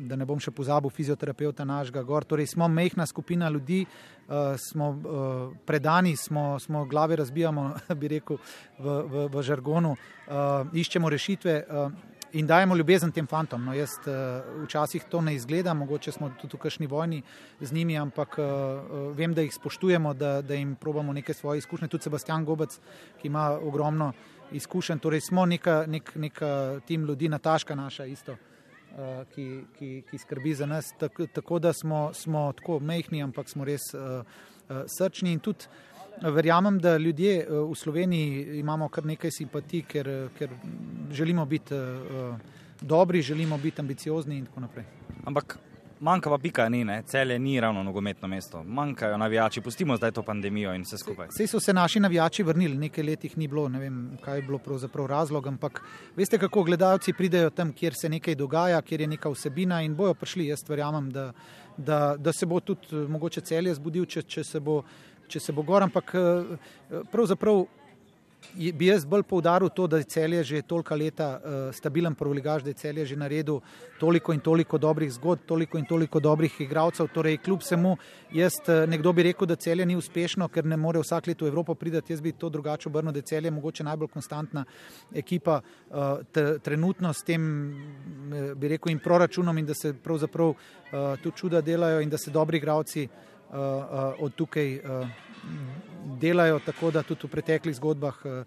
[0.09, 2.25] da ne bom še pozabil fizioterapeuta našega gor.
[2.25, 7.69] Torej smo mehna skupina ljudi, uh, smo uh, predani, smo, smo glave razbijamo,
[8.01, 8.41] bi rekel,
[8.79, 11.61] v, v, v žargonu, uh, iščemo rešitve.
[12.33, 13.65] Uh, in dajemo ljubezen tem fantom.
[13.65, 17.23] No, jaz uh, včasih to ne izgleda, mogoče smo tudi v kakšni vojni
[17.61, 18.47] z njimi, ampak uh,
[19.17, 21.89] vem, da jih spoštujemo, da, da jim probamo neke svoje izkušnje.
[21.89, 22.79] Tudi Sebastian Gobec,
[23.21, 24.13] ki ima ogromno
[24.53, 24.99] izkušenj.
[24.99, 30.55] Torej smo neka, nek, neka tim ljudi, Nataška naša isto, uh, ki, ki, ki skrbi
[30.55, 30.95] za nas.
[30.99, 34.25] Tako, tako da smo, smo tako mehni, ampak smo res uh,
[34.69, 35.69] uh, srčni in tudi.
[36.21, 40.51] Verjamem, da ljudje v Sloveniji imamo kar nekaj simpatij, ker, ker
[41.11, 42.37] želimo biti uh,
[42.81, 44.85] dobri, želimo biti ambiciozni in tako naprej.
[45.25, 45.59] Ampak
[46.03, 47.03] manjka pa pika, ni, ne?
[47.07, 51.29] celje ni ravno nogometno mesto, manjkajo navijači, pustimo zdaj to pandemijo in vse skupaj.
[51.31, 54.43] Vse so se naši navijači vrnili, nekaj let jih ni bilo, ne vem, kaj je
[54.43, 55.83] bilo pravzaprav razlog, ampak
[56.17, 60.15] veste, kako gledalci pridejo tam, kjer se nekaj dogaja, kjer je neka vsebina in bojo
[60.15, 60.47] prišli.
[60.47, 61.33] Jaz verjamem, da,
[61.77, 64.83] da, da se bo tudi mogoče celje zbudil, če, če, se bo,
[65.29, 66.13] če se bo gor, ampak
[67.13, 67.65] pravzaprav
[68.73, 72.71] bi jaz bolj poudaril to, da je celje že tolika leta uh, stabilen prvoligaš, da
[72.71, 73.61] je celje že naredil
[74.01, 77.09] toliko in toliko dobrih zgodb, toliko in toliko dobrih igralcev.
[77.15, 77.97] Torej, kljub vsemu,
[78.33, 81.47] jaz uh, nekdo bi rekel, da celje ni uspešno, ker ne more vsak let v
[81.47, 82.13] Evropo priti.
[82.13, 84.65] Jaz bi to drugače obrnil, da je celje mogoče najbolj konstantna
[85.15, 86.21] ekipa uh,
[86.63, 90.57] trenutno s tem, uh, bi rekel, in proračunom in da se pravzaprav uh,
[91.23, 94.79] tu čuda delajo in da se dobri igralci uh, od tukaj.
[94.81, 95.31] Uh,
[96.21, 98.45] delajo tako, da tudi v preteklih zgodbah eh,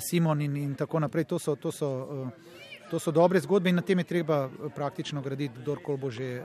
[0.00, 1.24] Simon in, in tako naprej.
[1.24, 1.90] To so, to, so,
[2.30, 6.42] eh, to so dobre zgodbe in na tem je treba praktično graditi, kdorkoli bo že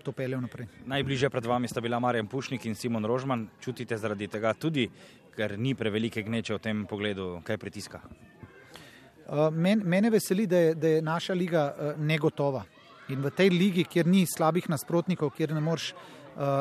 [0.00, 0.64] to peljal naprej.
[0.88, 3.48] Najbližje pred vami sta bila Marjan Pušnik in Simon Rožman.
[3.60, 4.88] Čutite zaradi tega tudi,
[5.36, 8.00] ker ni prevelike gneče v tem pogledu, kaj pritiska?
[9.52, 12.64] Men, mene veseli, da je, da je naša liga negotova.
[13.12, 15.92] In v tej ligi, kjer ni slabih nasprotnikov, kjer ne moreš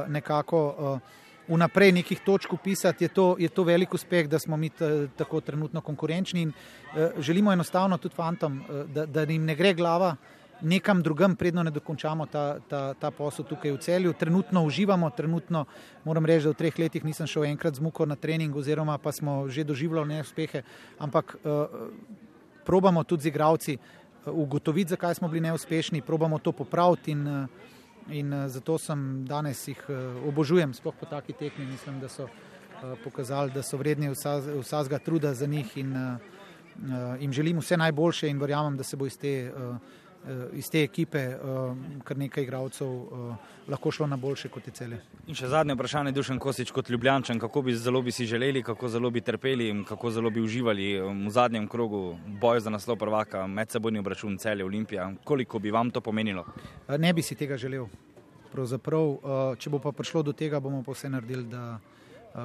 [0.07, 0.99] nekako
[1.47, 4.69] vnaprej nekih točk upisati, je to, je to velik uspeh, da smo mi
[5.17, 10.15] tako trenutno konkurenčni in uh, želimo enostavno tudi fantom, da, da jim ne gre glava
[10.63, 14.13] nekam drugam, predno ne dokončamo ta, ta, ta posel tukaj v celju.
[14.13, 15.65] Trenutno uživamo, trenutno
[16.03, 19.11] moram reči, da v treh letih nisem šel enkrat z muko na trening oziroma pa
[19.11, 20.63] smo že doživljali neuspehe,
[20.99, 21.67] ampak uh,
[22.65, 23.77] probamo tudi z igravci
[24.25, 27.47] ugotoviti, zakaj smo bili neuspešni, probamo to popraviti in uh,
[28.09, 31.65] in uh, zato sem danes jih uh, obožujem, sploh po taki tekmi.
[31.65, 34.09] Mislim, da so uh, pokazali, da so vredni
[34.61, 38.97] vsega truda za njih in uh, uh, jim želim vse najboljše in verjamem, da se
[38.97, 39.51] bo iz te.
[40.23, 41.19] Uh, Iz te ekipe,
[42.07, 42.87] kar nekaj igralcev,
[43.67, 44.99] lahko šlo na boljše kot je cele.
[45.27, 48.87] In še zadnje vprašanje, Dušen Kosič, kot Ljubljančan, kako bi zelo bi si želeli, kako
[48.87, 53.43] zelo bi trpeli in kako zelo bi uživali v zadnjem krogu boja za naslov prvaka,
[53.47, 55.11] medsebojni obračun celje Olimpija.
[55.23, 56.45] Koliko bi vam to pomenilo?
[56.97, 57.89] Ne bi si tega želel.
[58.53, 59.17] Pravzaprav,
[59.59, 61.79] če bo pa prišlo do tega, bomo pa vse naredili, da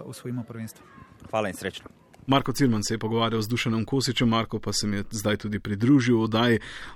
[0.04, 0.82] usvojimo prvenstvo.
[1.30, 1.94] Hvala in srečno.
[2.28, 5.58] Marko Cirman se je pogovarjal z Dušanom Kosičem, Marko pa se mi je zdaj tudi
[5.58, 6.44] pridružil, da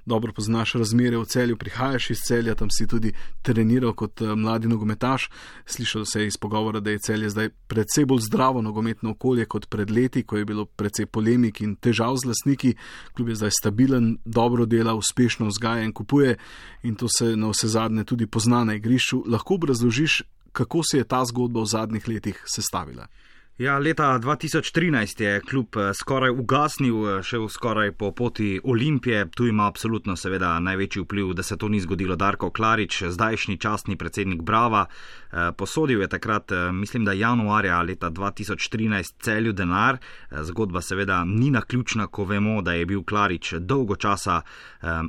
[0.06, 4.68] dobro poznaš razmere v celju, prihajaš iz celja, tam si tudi treniral kot eh, mladi
[4.68, 5.30] nogometaš.
[5.66, 9.68] Slišal se je iz pogovora, da je celje zdaj predvsej bolj zdravo nogometno okolje kot
[9.68, 12.74] pred leti, ko je bilo predvsej polemik in težav z lasniki.
[13.16, 16.36] Kljub je zdaj stabilen, dobro dela, uspešno vzgaja in kupuje
[16.82, 19.24] in to se na vse zadnje tudi pozna na igrišču.
[19.26, 23.08] Lahko obrazložiš, kako se je ta zgodba v zadnjih letih sestavila?
[23.58, 29.28] Ja, leta 2013 je klub eh, skoraj ugasnil, eh, šel skoraj po poti Olimpije.
[29.30, 32.16] Tu ima absolutno seveda največji vpliv, da se to ni zgodilo.
[32.16, 39.14] Darko Klarič, zdajšnji častni predsednik Brava, eh, posodil je takrat, mislim, da januarja leta 2013
[39.20, 39.96] celju denar.
[40.30, 44.40] Zgodba seveda ni naključna, ko vemo, da je bil Klarič dolgo časa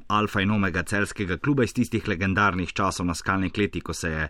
[0.08, 4.28] alfa in omega celskega kluba iz tistih legendarnih časov na skalni kleti, ko se je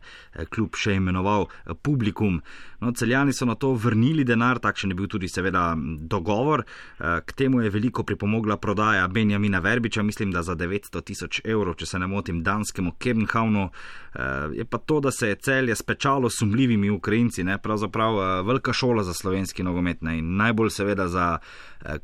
[0.50, 1.48] klub še imenoval
[1.82, 2.42] Publikum.
[2.84, 6.64] No, celjani so na to vrnili vrnili denar, takšen je bil tudi seveda dogovor.
[7.00, 11.76] Eh, k temu je veliko pripomogla prodaja Benjamina Verbiča, mislim, da za 900 tisoč evrov,
[11.76, 13.70] če se ne motim, danskemu Kebnhavnu.
[14.14, 14.20] Eh,
[14.54, 17.58] je pa to, da se je celje spečalo s sumljivimi Ukrajinci, ne?
[17.58, 20.18] pravzaprav eh, velika šola za slovenski nogomet ne?
[20.18, 21.38] in najbolj seveda za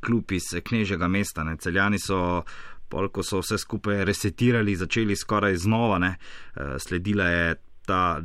[0.02, 1.44] klub iz knežjega mesta.
[1.44, 1.58] Ne?
[1.58, 2.44] Celjani so.
[2.90, 6.16] Pol, ko so vse skupaj resetirali, začeli skoraj znova, ne,
[6.82, 7.52] sledila je
[7.90, 8.22] ta,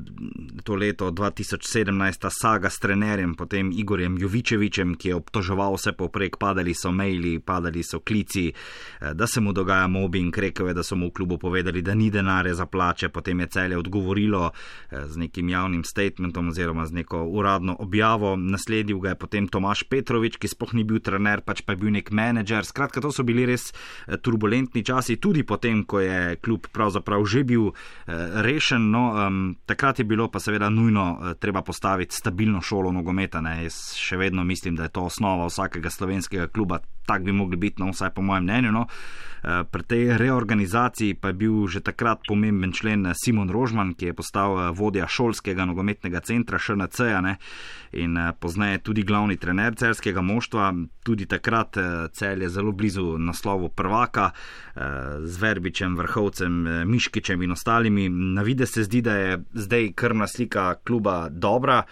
[0.62, 6.37] to leto 2017 ta saga s trenerjem, potem Igorjem Jovičevičem, ki je obtoževal vse poprek,
[6.37, 10.85] padali so maili, padali so klici, eh, da se mu dogaja mobbing, rekel je, da
[10.85, 15.09] so mu v klubu povedali, da ni denarja za plače, potem je celje odgovorilo eh,
[15.09, 20.37] z nekim javnim statementom oziroma z neko uradno objavo, nasledil ga je potem Tomaš Petrovič,
[20.37, 22.68] ki sploh ni bil trener, pač pa je bil nek menedžer.
[22.68, 27.44] Skratka, to so bili res eh, turbulentni časi, tudi potem, ko je klub pravzaprav že
[27.48, 27.72] bil
[28.44, 28.90] rešen.
[28.92, 33.40] No, um, takrat je bilo pa seveda nujno uh, treba postaviti stabilno šolo nogometa.
[33.40, 33.62] Ne.
[33.64, 37.83] Jaz še vedno mislim, da je to osnova vsakega slovenskega kluba, tak bi mogli biti,
[37.83, 38.73] no, vsaj po mojem mnenju.
[38.73, 38.87] No.
[38.88, 44.17] Uh, pri tej reorganizaciji pa je bil že takrat pomemben člen Simon Rožman, ki je
[44.17, 47.21] postal uh, vodja šolskega nogometnega centra ŠNC-ja
[47.93, 50.73] in uh, pozneje tudi glavni trener celskega moštva.
[51.05, 51.77] Tudi takrat
[52.17, 54.31] cel je zelo blizu naslovu prvaka
[55.21, 58.09] z Verbičem, Vrhovcem, Miškičem in ostalimi.
[58.09, 61.83] Na vide se zdi, da je zdaj krvna slika kluba dobra,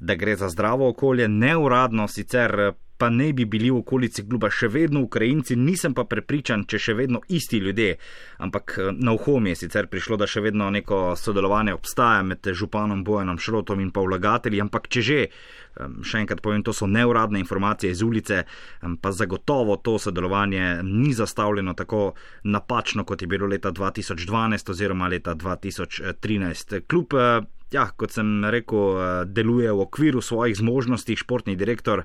[0.00, 2.74] da gre za zdravo okolje, neuradno sicer.
[2.98, 6.94] Pa ne bi bili v okolici kluba še vedno Ukrajinci, nisem pa prepričan, če še
[6.96, 7.96] vedno isti ljudje.
[8.40, 13.04] Ampak na uho mi je sicer prišlo, da še vedno neko sodelovanje obstaja med županom
[13.04, 14.62] Bojanom Šrotom in pa vlagatelji.
[14.64, 15.18] Ampak če že,
[15.76, 18.44] še enkrat povem, to so neuradne informacije iz ulice,
[18.80, 25.34] pa zagotovo to sodelovanje ni zastavljeno tako napačno, kot je bilo leta 2012 oziroma leta
[25.36, 26.80] 2013.
[26.88, 27.12] Kljub
[27.74, 32.04] ja, kot sem rekel, deluje v okviru svojih zmožnosti, športni direktor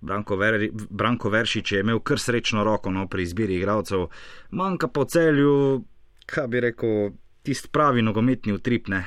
[0.00, 4.08] Branko, Ver, Branko Veršič je imel kar srečno roko no, pri izbiri igralcev,
[4.50, 5.84] manjka po celju,
[6.26, 7.10] kaj bi rekel.
[7.48, 8.88] Tisti pravi nogometni utrip.
[8.92, 8.98] Ne,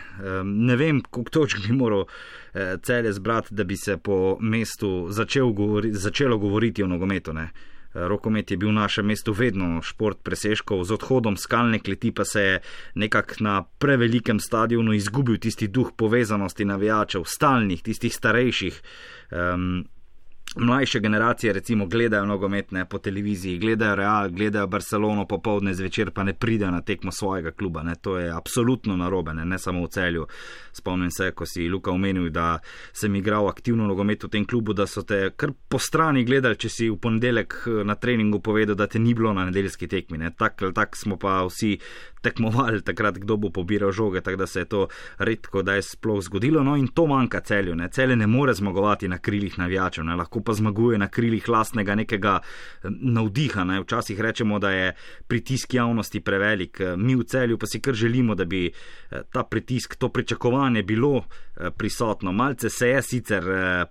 [0.43, 2.07] ne vem, koliko točk bi moral
[2.81, 7.35] celje zbrati, da bi se po mestu začel govori, začelo govoriti o nogometu.
[7.37, 7.49] Ne.
[7.93, 12.41] Rokomet je bil v našem mestu vedno šport presežkov, z odhodom skalne kleti pa se
[12.41, 12.59] je
[12.95, 18.81] nekako na prevelikem stadionu izgubil tisti duh povezanosti navijačev, stalnih, tistih starejših.
[19.31, 19.83] Um,
[20.55, 26.33] Mlajše generacije, recimo, gledajo nogometne po televiziji, gledajo Real, gledajo Barcelono popovdne zvečer, pa ne
[26.33, 27.83] pridejo na tekmo svojega kluba.
[27.83, 27.95] Ne.
[27.95, 30.27] To je absolutno narobe, ne, ne samo v celju.
[30.71, 32.59] Spomnim se, ko si Luka omenil, da
[32.93, 36.69] sem igral aktivno nogomet v tem klubu, da so te kar po strani gledali, če
[36.69, 40.17] si v ponedeljek na treningu povedal, da te ni bilo na nedeljski tekmi.
[40.17, 40.33] Ne.
[40.37, 41.77] Tak tak smo pa vsi
[42.21, 46.21] tekmovali takrat, kdo bo pobiral žoge, tako da se je to redko da je sploh
[46.21, 46.63] zgodilo.
[46.63, 47.75] No in to manjka celju.
[47.75, 47.89] Ne.
[47.89, 50.15] Celje ne more zmagovati na krilih navijačev, ne.
[50.15, 52.39] lahko pa zmaguje na krilih lastnega nekega
[52.83, 53.63] navdiha.
[53.63, 53.81] Ne.
[53.81, 54.95] Včasih rečemo, da je
[55.27, 56.81] pritisk javnosti prevelik.
[56.97, 58.71] Mi v celju pa si kar želimo, da bi
[59.31, 61.23] ta pritisk, to pričakovanje bilo
[61.77, 62.31] prisotno.
[62.31, 63.43] Malce se je sicer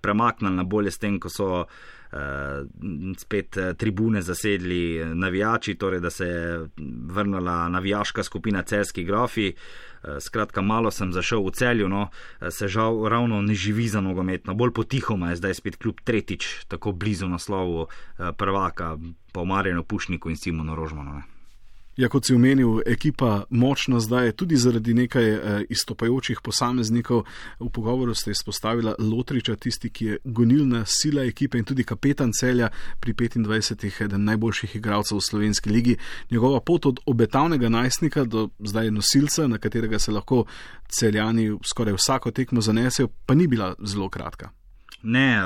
[0.03, 1.65] premaknil na bolje s tem, ko so
[3.19, 6.69] spet tribune zasedli navijači, torej da se je
[7.07, 9.53] vrnila navijaška skupina celski grofi.
[10.21, 12.09] Skratka, malo sem zašel v celju, no,
[12.51, 16.93] se žal ravno ne živi za nogometno, bolj potihoma je zdaj spet kljub tretjič tako
[16.93, 17.87] blizu naslovu
[18.37, 18.97] prvaka
[19.33, 21.15] po Marjanu Pušniku in Simonu Rožmanu.
[21.15, 21.40] Ne.
[22.01, 27.27] Ja, kot si omenil, ekipa močna zdaj, tudi zaradi nekaj eh, izstopajočih posameznikov.
[27.59, 32.71] V pogovoru ste izpostavili Lotriča, tisti, ki je gonilna sila ekipe in tudi kapetan celja
[33.01, 35.97] pri 25, eden najboljših igralcev v slovenski ligi.
[36.31, 40.45] Njegova pot od obetavnega najstnika do zdaj nosilca, na katerega se lahko
[40.89, 44.60] celjani skoraj vsako tekmo zanesejo, pa ni bila zelo kratka.
[45.03, 45.41] Ne,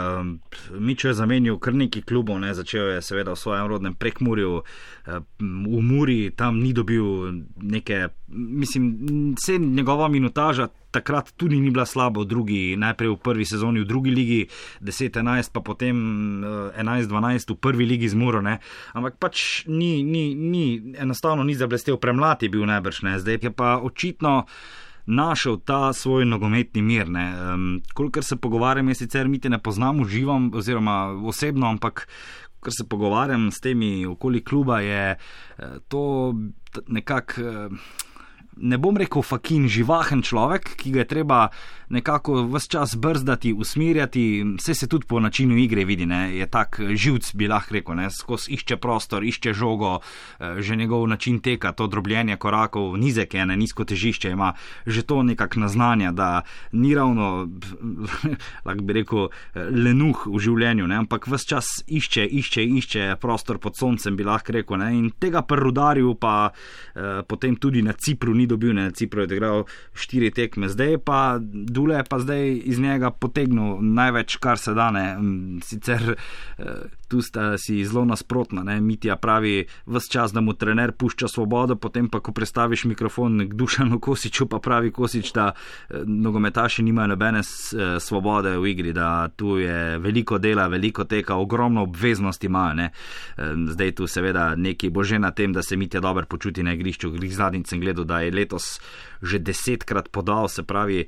[0.70, 4.62] Mičo je zamenil kar nekaj klubov, ne, začel je seveda v svojem rodnem prekmurju,
[5.38, 7.04] v Muri, tam ni dobil
[7.62, 8.88] neke, mislim,
[9.38, 14.10] vse njegova minutaža takrat tudi ni bila slaba drugi, najprej v prvi sezoni v drugi
[14.10, 14.40] ligi,
[14.82, 15.94] 10-11, pa potem
[16.74, 18.58] 11-12 v prvi ligi z Muro, ne,
[18.94, 23.54] ampak pač ni, ni, ni, enostavno ni zablestel, premlad je bil najbrž, ne, zdaj je
[23.54, 24.46] pa očitno
[25.06, 27.06] našel ta svoj nogometni mir.
[27.08, 32.08] Um, kolikor se pogovarjam, jaz sicer mi te ne poznam uživam, oziroma osebno, ampak
[32.60, 35.16] kar se pogovarjam s temi okoli kluba, je
[35.88, 36.34] to
[36.88, 37.68] nekako.
[38.56, 41.38] Ne bom rekel, fakin, živahen človek, ki ga je treba
[41.90, 46.36] nekako vse čas brzdati, usmerjati, vse se tudi po načinu igre vidi, ne?
[46.36, 49.98] je tak živc, bi lahko rekel, skozi išče prostor, išče žogo,
[50.58, 54.52] že njegov način teka, to drobljenje korakov, nizek je, ne nizko težišče ima,
[54.86, 57.48] že to nekako naznanja, da ni ravno,
[58.66, 61.02] lahko bi rekel, lenuh v življenju, ne?
[61.04, 64.92] ampak vse čas išče, išče, išče prostor pod soncem, bi lahko rekel, ne?
[64.94, 68.84] in tega prrudarju pa eh, potem tudi na Cipru ni dobil, ne?
[68.84, 73.78] na Cipru je odigral štiri tekme, zdaj pa Dule je pa zdaj iz njega potegnil
[73.80, 74.90] največ, kar se da.
[74.90, 75.16] Ne.
[75.62, 76.14] Sicer
[77.08, 78.62] tu sta si zelo nasprotna.
[78.62, 78.80] Ne.
[78.80, 83.54] Mitja pravi vse čas, da mu trener pušča svobodo, potem pa, ko predstaviš mikrofon k
[83.54, 85.52] Dušanu Kosiču, pa pravi Kosič, da
[86.04, 87.42] nogometaši nimajo nobene
[88.00, 92.74] svobode v igri, da tu je veliko dela, veliko teka, ogromno obveznosti imajo.
[92.74, 92.90] Ne.
[93.68, 97.10] Zdaj tu seveda neki bo že na tem, da se Mitja dobro počuti na igrišču.
[97.10, 98.80] Grih zadnjič sem gledal, da je letos
[99.24, 101.04] že desetkrat podal, se pravi,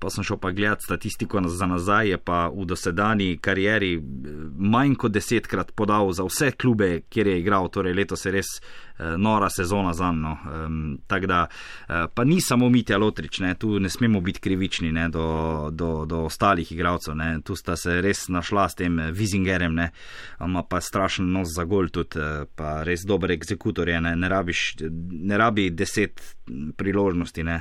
[0.00, 4.00] pa sem šel pa gledati statistiko za nazaj, je pa v dosedani karieri eh,
[4.58, 9.16] manj kot desetkrat podal za vse klube, kjer je igral, torej letos je res eh,
[9.16, 10.36] nora sezona za mno.
[10.44, 11.46] Um, Tako da,
[11.88, 16.04] eh, pa ni samo Mitja Lotrič, ne, tu ne smemo biti krivični ne, do, do,
[16.06, 19.90] do ostalih igralcev, ne, tu sta se res našla s tem Vizingerem, ne,
[20.44, 22.20] ima pa strašen nos za gol tudi,
[22.56, 24.76] pa res dober egzekutor je, ne, ne, rabiš,
[25.30, 26.20] ne rabi deset
[26.76, 27.57] priložnosti, ne,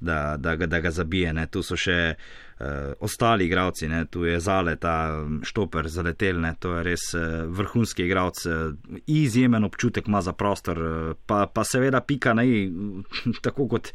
[0.00, 1.32] da, da, da ga zabije.
[1.32, 1.46] Ne.
[1.46, 2.66] Tu so še uh,
[3.00, 4.04] ostali igravci, ne.
[4.04, 6.54] tu je zale ta štoper zaletel, ne.
[6.58, 11.64] to je res uh, vrhunski igravc, uh, izjemen občutek ima za prostor, uh, pa, pa
[11.64, 12.68] seveda pika na i,
[13.44, 13.92] tako kot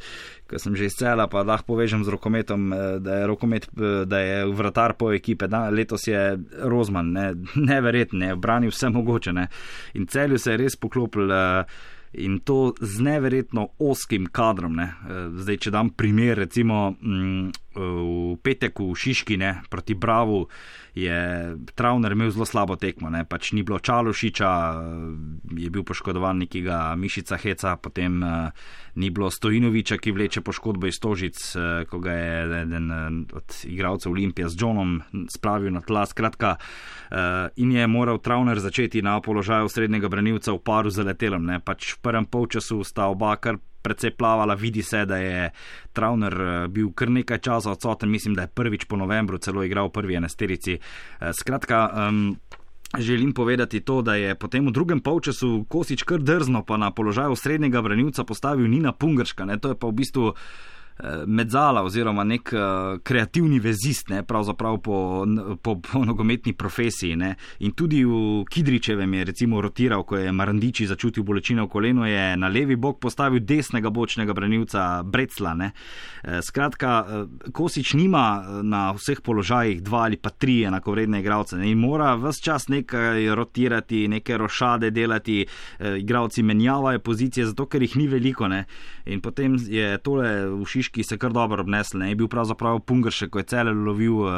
[0.50, 2.68] ko sem že izcela, pa lahko povežem z rokometom,
[3.00, 3.70] da je, rokomet,
[4.06, 5.48] da je vratar po ekipe.
[5.48, 7.30] Da, letos je Rozman, ne,
[7.72, 9.32] neverjetno, ne, brani vse mogoče.
[9.32, 9.48] Ne.
[9.96, 11.32] In celju se je res poklopil.
[11.32, 14.76] Uh, in to z neverjetno oskim kadrom.
[14.76, 14.84] Ne.
[14.84, 20.46] Eh, zdaj, če dam primer, recimo mm, v petek v Šiškine proti Bravu
[20.94, 23.24] je Travner imel zelo slabo tekmo, ne.
[23.26, 28.54] pač ni bilo Čalošiča, eh, je bil poškodovan nekega Mišica Heca, potem uh,
[28.94, 32.90] ni bilo Stojinoviča, ki vleče poškodbo iz Tožic, uh, ko ga je eden
[33.34, 36.06] od igralcev Olimpija z Johnom spravil na tla.
[36.06, 41.42] Skratka, uh, in je moral Travner začeti na položaju srednjega branilca v paru z letelom.
[41.42, 41.58] Ne.
[41.58, 45.50] Pač v prvem polčasu sta oba kar precej plavala, vidi se, da je
[45.92, 49.92] Travner eh, bil kar nekaj časa odsoten, mislim, da je prvič po novembru celo igral
[49.92, 50.78] v prvi enesterici.
[50.80, 52.36] Eh, skratka, um,
[52.98, 57.36] želim povedati to, da je potem v drugem polčasu Kosič kar drzno pa na položaju
[57.36, 60.32] srednjega branilca postavil Nina Pungrška, ne, to je pa v bistvu.
[60.32, 60.73] Eh,
[61.26, 62.60] medzala oziroma nek uh,
[63.02, 65.26] kreativni vezist, ne, pravzaprav po,
[65.62, 67.16] po, po nogometni profesiji.
[67.16, 67.34] Ne.
[67.66, 72.36] In tudi v Kidričevem je recimo rotiral, ko je Marandiči začutil bolečine v kolenu, je
[72.36, 75.54] na levi bok postavil desnega bočnega branilca Brecla.
[75.54, 75.72] Ne.
[76.22, 76.92] Eh, skratka,
[77.52, 81.70] Kosič nima na vseh položajih dva ali pa tri enakovredne igralce ne.
[81.70, 85.46] in mora vse čas nekaj rotirati, neke rošade delati,
[85.98, 88.48] igralci menjavajo pozicije, zato ker jih ni veliko.
[88.48, 88.64] Ne.
[89.04, 92.00] In potem je tole v Šiški se kar dobro obnesli.
[92.00, 92.08] Ne.
[92.08, 94.32] Je bil pravzaprav Pungršek, ko je cel lovil uh,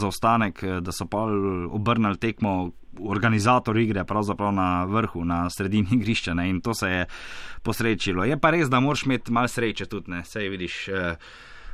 [0.00, 1.26] zaostanek, eh, da so pa
[1.70, 2.72] obrnili tekmo.
[3.00, 7.04] Organizator igre pravzaprav na vrhu, na sredini igrišča ne, in to se je
[7.62, 8.24] posrečilo.
[8.24, 10.80] Je pa res, da moraš imeti malo sreče tudi, ne, sej vidiš.
[10.88, 11.30] Uh,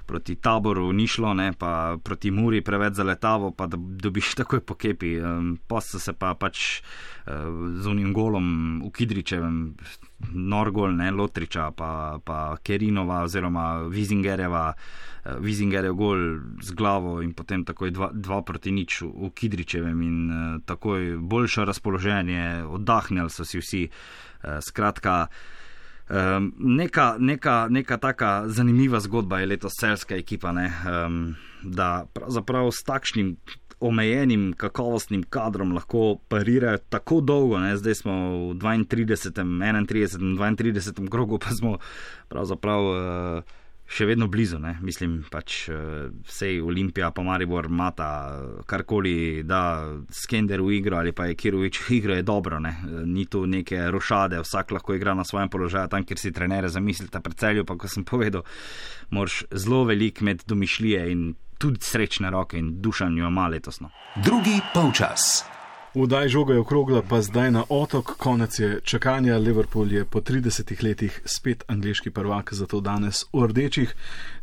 [0.07, 4.75] proti taboru ni šlo, ne, pa proti Muri preveč zaletavo, pa da dobiš takoj po
[4.75, 5.17] kepi.
[5.21, 7.51] Um, Posta se pa pač uh,
[7.83, 9.75] z unim golom v Kidričevem,
[10.33, 14.71] Norgol, ne, Lotriča, pa, pa Kerinova oziroma Vizingereva.
[14.73, 16.21] Uh, Vizinger je gol
[16.63, 21.19] z glavo in potem takoj dva, dva proti nič v, v Kidričevem in uh, takoj
[21.19, 23.83] boljše razpoloženje, oddahnili so si vsi.
[23.91, 25.27] Uh, skratka,
[26.07, 32.71] Um, neka, neka, neka taka zanimiva zgodba je letos celska ekipa, ne, um, da pravzaprav
[32.71, 33.37] s takšnim
[33.81, 37.59] omejenim kakovostnim kadrom lahko parirajo tako dolgo.
[37.59, 38.15] Ne, zdaj smo
[38.53, 39.43] v 32.,
[39.87, 41.11] 31., 32.
[41.11, 41.79] krogu, pa smo
[42.29, 42.85] pravzaprav.
[42.87, 44.59] Uh, še vedno blizu.
[44.59, 44.77] Ne?
[44.83, 48.11] Mislim, pač vse eh, Olimpija, pa Maribor, Mata,
[48.67, 49.61] karkoli da
[50.11, 52.61] Skender v igro ali pa je Kirovič v igro, je dobro.
[52.61, 52.77] Ne?
[53.07, 57.23] Ni tu neke rošade, vsak lahko igra na svojem položaju, tam, kjer si trenere zamislite
[57.23, 58.47] pred celju, pa kot sem povedal,
[59.11, 61.27] moraš zelo velik med domišljije in
[61.59, 63.91] tudi srečne roke in dušanjo ima letosno.
[64.25, 65.47] Drugi polčas.
[65.97, 69.39] Vdaj žoga je okrogla, pa zdaj na otok, konec je čakanja.
[69.39, 73.95] Liverpool je po 30 letih spet angliški prvak, zato danes v rdečih,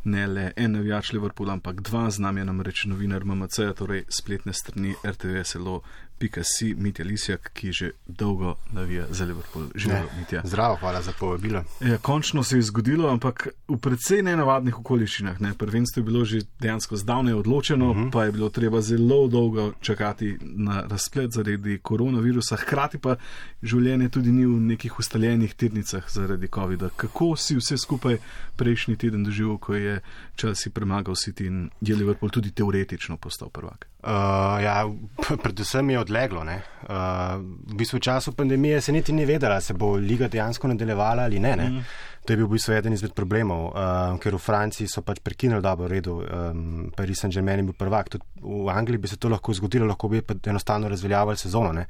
[0.04, 4.54] ne le en navijač Liverpoola, ampak dva, z nami je namreč novinar MMC, torej spletne
[4.54, 5.84] strani RTV SLO
[6.24, 9.66] Pika.si, Mitja Lisjak, ki že dolgo navija za Liverpool.
[9.76, 10.42] Živijo, Mitja.
[10.44, 11.64] Zdravo, hvala za povabilo.
[11.82, 15.42] Ja, končno se je zgodilo, ampak v precej nenavadnih okoliščinah.
[15.44, 15.52] Ne.
[15.60, 18.06] Prvenstvo je bilo že dejansko zdavne odločeno, uh mhm.
[18.06, 18.12] -huh.
[18.12, 23.16] pa je bilo treba zelo dolgo čakati na razplet zaradi koronavirusa, hkrati pa
[23.62, 26.90] življenje tudi ni v nekih ustaljenih tirnicah zaradi COVID-a.
[26.96, 28.18] Kako si vse skupaj
[28.56, 30.00] prejšnji teden doživel, ko je
[30.36, 33.93] čas si premagal City in je Liverpool tudi teoretično postal prvak?
[34.04, 34.84] Uh, ja,
[35.44, 36.42] predvsem je odleglo.
[36.44, 37.40] Uh,
[37.72, 41.40] v bistvu v času pandemije se niti ni vedela, se bo liga dejansko nadaljevala ali
[41.40, 41.56] ne.
[41.56, 41.70] ne?
[41.70, 41.86] Mm.
[42.26, 45.64] To je bil v bistvu eden izmed problemov, uh, ker v Franciji so pač prekinili
[45.64, 48.10] dobro redu, um, Paris Saint-Germain je bil prvak.
[48.10, 51.72] Tudi v Angliji bi se to lahko zgodilo, lahko bi pa enostavno razveljavili sezono.
[51.72, 51.88] Ne?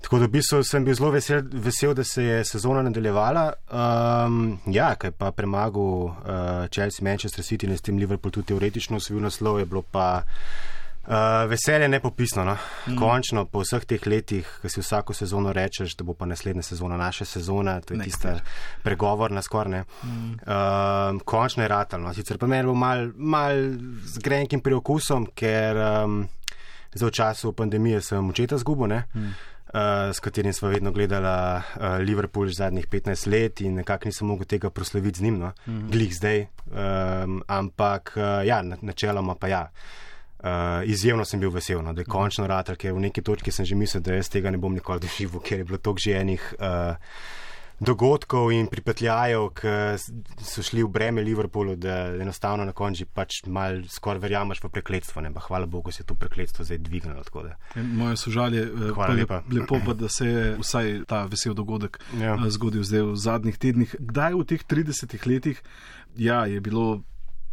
[0.00, 3.44] Tako da v bistvu sem bil zelo vesel, vesel, da se je sezona nadaljevala.
[3.70, 6.14] Um, ja, kaj pa premagal uh,
[6.70, 10.22] Chelsea, Manchester City in s tem Liverpool tudi teoretično osvojil naslov, je bilo pa
[11.06, 12.44] Uh, veselje je nepopisno.
[12.44, 12.56] No?
[12.86, 12.96] Mm.
[12.96, 16.98] Končno, po vseh teh letih, ki si vsako sezono rečeš, da bo pa naslednja sezona
[17.00, 18.40] naša sezona, to je Next tista year.
[18.82, 19.84] pregovorna skorne.
[20.04, 20.32] Mm.
[20.44, 22.12] Uh, končno je ratalno.
[22.14, 23.56] Sicer pa meni bo mal, mal
[24.04, 26.26] z grenkim priokusom, ker um,
[26.92, 29.00] zdaj v času pandemije sem očeta zgubil.
[29.14, 29.32] Mm.
[29.70, 34.44] Uh, s katerim smo vedno gledali uh, Liverpool zadnjih 15 let in nekako nisem mogel
[34.44, 35.52] tega proslaviti z njim, no?
[35.66, 35.90] mm -hmm.
[35.90, 36.46] glih zdaj.
[36.70, 39.62] Um, ampak uh, ja, na- načeloma pa ja.
[39.62, 40.09] Uh,
[40.86, 43.76] izjemno sem bil vesel, no, da je končno ratar, ker v neki točki sem že
[43.76, 46.96] mislil, da jaz tega ne bom nikoli doživel, ker je bilo toliko že enih uh,
[47.80, 49.72] dogodkov in pripetljajev, ki
[50.44, 55.24] so šli v breme Liverpoolu, da enostavno na koncu pač mal skoraj verjameš v prekletstvo.
[55.24, 55.32] Ne?
[55.32, 57.24] Pa hvala Bogu se je to prekletstvo zdaj dvignilo.
[57.42, 57.56] da.
[57.82, 59.42] Moje sožalje, eh, Hvala lepa.
[59.50, 62.36] lepo pa, da se je vsaj ta vesel dogodek ja.
[62.48, 63.96] zgodil zdaj v zadnjih tednih.
[63.98, 65.62] Kdaj v teh 30 letih
[66.16, 67.02] ja, je bilo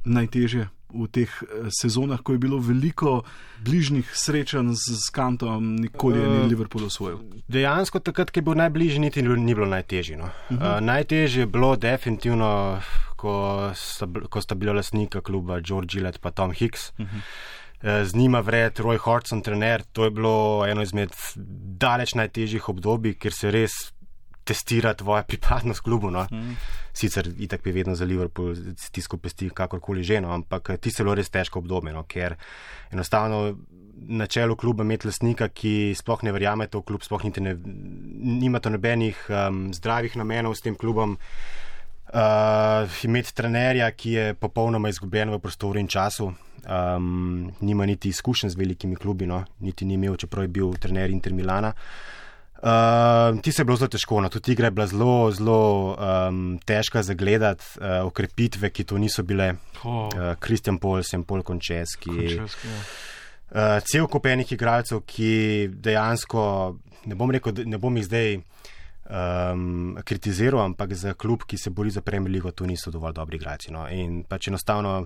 [0.03, 0.67] najtežje?
[0.93, 3.21] V teh eh, sezonah, ko je bilo veliko
[3.59, 7.19] bližnjih srečanj z, z kantom, nikoli je ni Eh, Liverpool osvojil.
[7.47, 10.17] Dejansko takrat, ko je bil najbližji, niti ni bilo najtežje.
[10.17, 10.31] No.
[10.49, 10.77] Uh -huh.
[10.77, 12.79] uh, najtežje je bilo definitivno,
[13.15, 16.93] ko sta, ko sta bila lasnika kluba George Gillett in Tom Hicks.
[16.97, 17.21] Uh -huh.
[18.03, 19.83] Z njima vred Roy Hodgson, trener.
[19.93, 21.09] To je bilo eno izmed
[21.77, 23.71] daleč najtežjih obdobij, ker se res
[24.47, 26.11] testira tvoja pripadnost klubu.
[26.11, 26.25] No.
[26.31, 26.55] Mm.
[26.93, 31.15] Sicer itak bi vedno za Liverpool stisko pesti, kakorkoli že, no, ampak ti se bilo
[31.17, 32.37] res težko obdobje, no, ker
[32.91, 33.57] enostavno
[34.07, 37.55] na čelu kluba imeti lasnika, ki sploh ne verjame v klub, sploh niti ne,
[38.41, 41.17] nimate nobenih um, zdravih namenov s tem klubom.
[42.07, 48.53] Uh, imeti trenerja, ki je popolnoma izgubljen v prostoru in času, um, nima niti izkušenj
[48.53, 51.73] z velikimi klubi, no, niti ni imel, čeprav je bil trener Inter Milana.
[51.73, 52.26] Uh,
[53.41, 55.59] ti se je bilo zelo težko, no, tudi igra je bila zelo, zelo
[55.93, 59.53] um, težka za gledati, uh, okrepitve, ki to niso bile.
[59.83, 62.09] Oh, Kristjan uh, Polsen, Pol Končeski.
[62.09, 62.81] Končevski, ja.
[63.47, 66.41] Uh, cel kup enih igralcev, ki dejansko,
[67.07, 68.39] ne bom rekel, ne bom jih zdaj
[69.07, 73.37] um, kritiziral, ampak za klub, ki se bori za Premier League, to niso dovolj dobri
[73.37, 73.71] igralci.
[73.71, 73.87] No.
[73.89, 75.05] In pač enostavno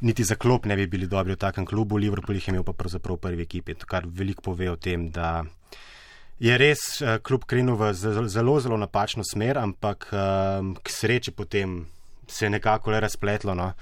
[0.00, 2.72] niti za klop ne bi bili dobri v takem klubu, Liverpool jih je imel pa
[2.72, 5.42] pravzaprav v prvi ekipi, kar veliko pove o tem, da
[6.40, 11.86] je res uh, klub krenil v zelo, zelo, napačno smer, ampak um, k sreči potem
[12.28, 13.54] se je nekako le razpletlo.
[13.54, 13.72] No.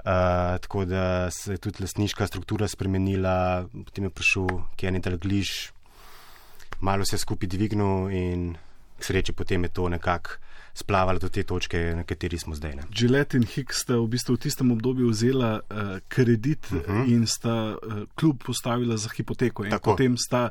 [0.00, 5.72] Uh, tako da se je tudi lasniška struktura spremenila, potem je prišel Kenny Dalglish,
[6.80, 8.54] malo se je skupaj dvignil in
[8.98, 10.30] k sreči potem je to nekako
[10.74, 12.74] splavalo do te točke, na kateri smo zdaj.
[12.74, 12.82] Ne.
[12.94, 16.92] Gillette in Hicks sta v bistvu v tistem obdobju vzela uh, kredit uh Mhm.
[16.92, 17.12] -huh.
[17.12, 19.64] in sta uh, klub postavila za hipoteko.
[19.64, 19.90] In Tako.
[19.90, 20.50] potem sta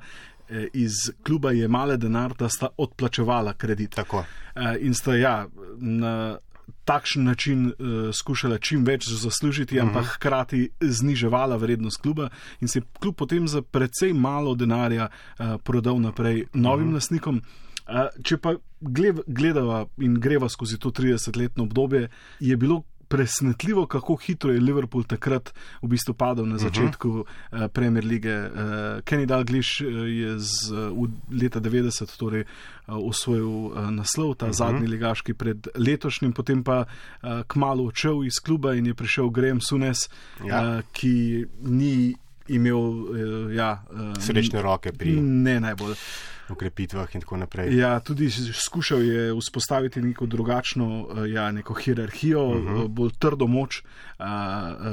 [0.74, 0.92] iz
[1.24, 3.96] kluba jemale denar, da sta odplačevala kredit.
[3.96, 4.18] Tako.
[4.18, 5.48] Uh, in sta ja,
[5.78, 6.38] na
[6.86, 7.74] takšen način uh,
[8.14, 9.88] skušala čim več zaslužiti, Mhm.
[9.88, 12.30] ampak hkrati zniževala vrednost kluba
[12.62, 16.94] in se je klub potem za precej malo denarja uh, prodal naprej novim Mhm.
[16.94, 17.42] lastnikom.
[17.88, 17.94] Uh,
[18.24, 24.52] če pa gle- gledava in greva skozi to 30-letno obdobje, je bilo presenetljivo, kako hitro
[24.54, 27.64] je Liverpool takrat v bistvu padel na začetku uh -huh.
[27.64, 28.36] uh, Premier lige.
[28.40, 31.10] Uh, Kenny Dalglish uh, je z, uh, v
[31.42, 32.44] leta 90 torej,
[32.88, 34.56] uh, osvojil uh, naslov, ta uh -huh.
[34.56, 39.62] zadnji ligaški pred letošnjim, potem pa uh, kmalo odšel iz kluba in je prišel Graham
[39.62, 39.98] Sunes,
[40.46, 40.78] Ja.
[40.78, 42.16] uh, ki ni
[42.50, 43.10] imel uh,
[43.56, 45.96] ja, uh, Srečne roke pri Ne najbolj.
[46.50, 47.78] ukrepitvah in tako naprej.
[47.78, 52.68] Ja, tudi skušal je vzpostaviti neko drugačno eh, ja, neko hierarhijo, uh Mhm.
[52.68, 52.88] -huh.
[52.88, 53.84] bolj trdo moč,
[54.20, 54.26] uh,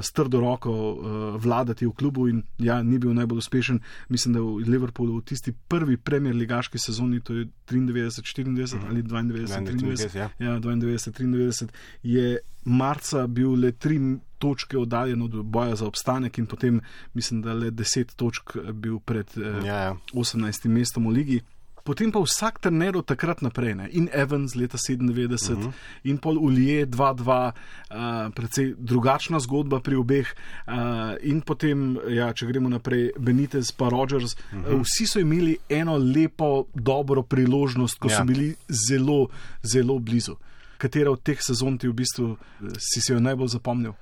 [0.02, 1.00] s trdo roko uh,
[1.42, 3.80] vladati v klubu in ja, ni bil najbolj uspešen.
[4.08, 8.88] Mislim, da v Liverpoolu v tisti prvi premier ligaški sezoni, to je 93-94 uh -huh.
[8.88, 10.30] ali 92-93, ja.
[10.38, 11.68] ja, 92-93,
[12.02, 13.98] je marca bil le tri
[14.38, 16.80] točke oddaljen od boja za obstanek in potem
[17.14, 19.96] mislim, da le 10 točk bil pred eh, Ja, ja.
[20.14, 20.68] 18.
[20.68, 21.40] mestom v ligi.
[21.86, 23.86] Potem pa vsak trener od takrat naprej, ne?
[23.94, 25.72] in Evans leta 97, uh -huh.
[26.04, 30.26] in pol Ulije 2-2, uh, precej drugačna zgodba pri obeh,
[30.66, 30.74] uh,
[31.22, 34.34] in potem, ja, če gremo naprej, Benitez pa Rogers.
[34.34, 34.74] Uh -huh.
[34.74, 38.18] uh, vsi so imeli eno lepo, dobro priložnost, ko ja.
[38.18, 39.28] So bili zelo,
[39.62, 40.34] zelo blizu.
[40.78, 43.92] Katera od teh sezon ti v bistvu eh, si se jo najbolj zapomnil?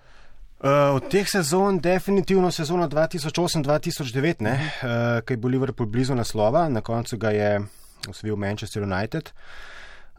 [0.65, 6.81] Uh, od teh sezon, definitivno sezona 2008-2009, uh, ki je bil Liverpool blizu naslova, na
[6.81, 7.61] koncu ga je
[8.09, 9.29] osvojil Manchester United.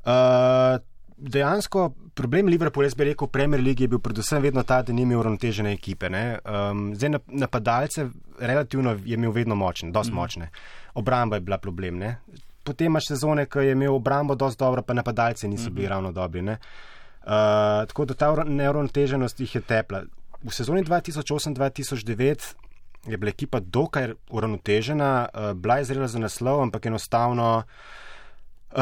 [0.05, 0.77] Uh,
[1.17, 4.93] dejansko problem Liverpoola, jaz bi rekel, v Premier League je bil predvsem vedno ta, da
[4.93, 6.11] ni imel uravnotežene ekipe.
[6.13, 8.05] Um, zdaj nap- napadalce
[8.39, 10.15] relativno je imel vedno močne, dosti mm.
[10.15, 10.49] močne.
[10.93, 11.97] Obramba je bila problem.
[11.97, 12.17] Ne?
[12.63, 15.89] Potem imaš sezone, ko je imel obrambo dosti dobro, pa napadalci niso bili mm -hmm.
[15.89, 16.41] ravno dobri.
[16.41, 16.57] Ne?
[17.25, 20.03] Uh, tako da ta ura- neuravnoteženost jih je tepla.
[20.45, 22.53] V sezoni 2008-2009
[23.07, 27.63] je bila ekipa dokaj uravnotežena, uh, bila je zrela za naslov, ampak enostavno.
[28.71, 28.77] Uh,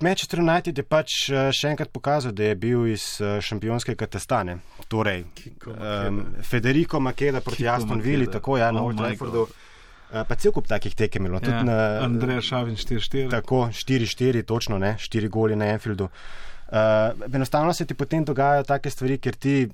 [0.00, 4.58] Manchester United je pač uh, še enkrat pokazal, da je bil iz šampionskega testane.
[4.88, 5.24] Torej,
[5.68, 9.44] um, Federico Makeda proti Aston Villi, tako ja, na Oh Old Traffordu.
[9.44, 11.44] Uh, pa cel kup takih tekem je bilo.
[11.44, 13.28] Ja, na, Andrej Šavin 4-4.
[13.34, 16.08] Tako, 4-4, točno, ne, 4 goli na Enfieldu.
[16.08, 19.66] Uh, enostavno se ti potem dogajajo take stvari, ker ti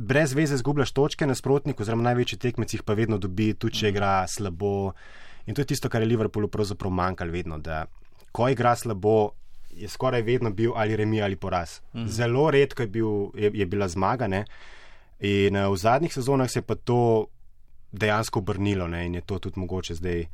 [0.00, 4.12] brez veze zgubljaš točke, nasprotnik, oziroma največji tekmec jih pa vedno dobi, tudi če igra
[4.28, 4.92] slabo.
[5.46, 7.84] In to je tisto, kar je Liverpoolu pravzaprav manjkalo vedno, da
[8.32, 9.32] ko igra slabo,
[9.76, 11.80] je skoraj vedno bil ali remi ali poraz.
[11.92, 12.08] Mm -hmm.
[12.08, 14.26] Zelo redko je, bil, je, je bila zmaga.
[14.26, 14.44] Ne?
[15.20, 17.26] In uh, v zadnjih sezonah se je pa to
[17.92, 19.06] dejansko obrnilo ne?
[19.06, 20.26] in je to tudi mogoče zdaj.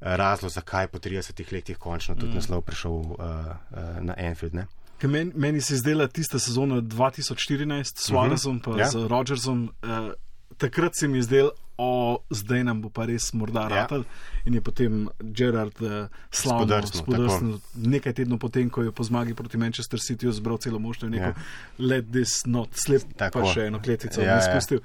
[0.00, 2.34] Razlog, zakaj po 30 letih končno tudi mm.
[2.34, 4.54] naslov prišel uh, uh, na Enfield.
[4.54, 4.66] Ne?
[5.02, 8.78] Meni, meni se je zdela tista sezona 2014 s Suarezom in uh -huh.
[8.78, 8.88] Ja.
[8.90, 9.62] z Rogersom.
[9.62, 10.12] Uh,
[10.56, 13.68] takrat se mi je zdel, o, zdaj nam bo pa res morda Ja.
[13.68, 14.04] ratal.
[14.44, 19.56] In je potem Gerard uh, slavno Spodrsnil, nekaj tednov potem, ko je po zmagi proti
[19.56, 21.42] Manchester Cityju zbral celo moštvo in rekel: Ja.
[21.78, 23.40] Let this not slip, Tako.
[23.40, 24.78] pa še eno kletico Ja, ja, ja.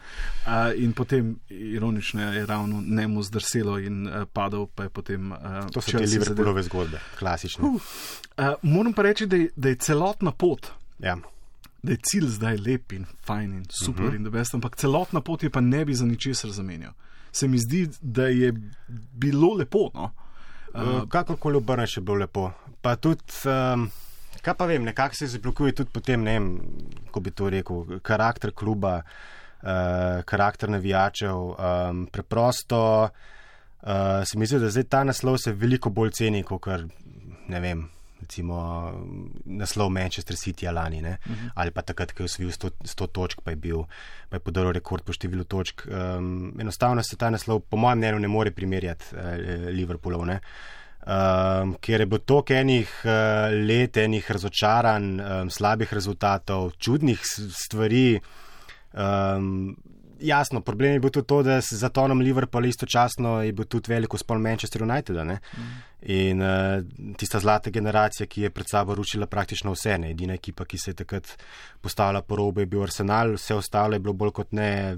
[0.45, 5.31] Uh, in potem, ironično je ravno njemu zdrselo in uh, padel, pa je potem.
[5.31, 6.05] Uh, To so te.
[6.05, 7.65] Liverpoolove zgodbe, klasične.
[7.65, 7.81] Uh.
[8.37, 10.67] Uh, moram pa reči, da je, da je celotna pot
[10.99, 11.17] Ja.
[11.83, 14.13] Da je cilj zdaj lep in fajn in super uh Mhm.
[14.13, 14.17] -huh.
[14.17, 16.91] in da best, ampak celotna pot je pa ne bi za ničesar zamenjal.
[17.31, 18.53] Se mi zdi, da je
[19.13, 19.89] bilo lepo.
[19.93, 20.11] No?
[20.73, 22.51] Uh, Kakorkoli obrneš, je bilo lepo.
[22.81, 23.21] Pa tudi,
[23.75, 23.89] um,
[24.41, 26.59] kaj pa vem, nekako se zablokuje tudi potem, ne vem,
[27.05, 29.01] kako bi to rekel, karakter kluba,
[29.63, 29.69] uh,
[30.25, 31.35] karakter navijačev.
[31.37, 33.09] Um, preprosto
[33.83, 33.89] uh,
[34.25, 36.83] se mi zdi, da zdaj ta naslov se veliko bolj ceni, kot kar,
[37.47, 37.89] ne vem.
[38.23, 38.57] Recimo
[39.45, 41.49] naslov Manchester City lani, uh -huh.
[41.55, 43.83] ali pa takrat, ko je osvojil 100, 100 točk, pa je, bil,
[44.29, 45.87] pa je podaril rekord po številu točk.
[45.87, 49.19] Um, enostavno se ta naslov, po mojem mnenju, ne more primerjati uh,
[49.69, 50.25] Liverpoolov.
[50.25, 50.39] Ne?
[51.03, 53.11] Um, ker je bilo toliko enih uh,
[53.67, 57.19] let, enih razočaranj, um, slabih rezultatov, čudnih
[57.51, 58.19] stvari.
[58.93, 59.75] Um,
[60.19, 64.17] jasno, problem je bil tudi to, da s zatonom Liverpoola istočasno je bil tudi veliko
[64.17, 65.15] spol Manchester United.
[65.15, 65.37] Mm.
[66.01, 66.83] In uh,
[67.17, 70.11] tista zlata generacija, ki je pred sabo rušila praktično vse, ne?
[70.11, 71.37] edina ekipa, ki se je takrat
[71.81, 74.95] postavila po robu, je bil Arsenal, vse ostalo je bilo bolj kot ne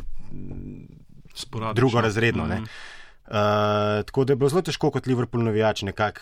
[1.34, 1.74] Sporadično.
[1.74, 2.48] drugorazredno.
[2.48, 2.62] Ne?
[2.62, 6.22] Uh, tako da je bilo zelo težko kot Liverpool navijač nekako.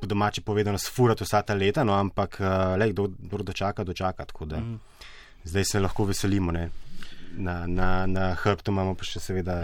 [0.00, 4.26] Po domači povedano, sfurati vsa ta leta, no, ampak uh, le, kdo, kdo dočaka, dočaka.
[4.46, 4.78] Mm.
[5.44, 6.52] zdaj se lahko veselimo.
[6.52, 6.70] Ne.
[7.36, 9.56] Na, na, na hrbtu imamo pa še seveda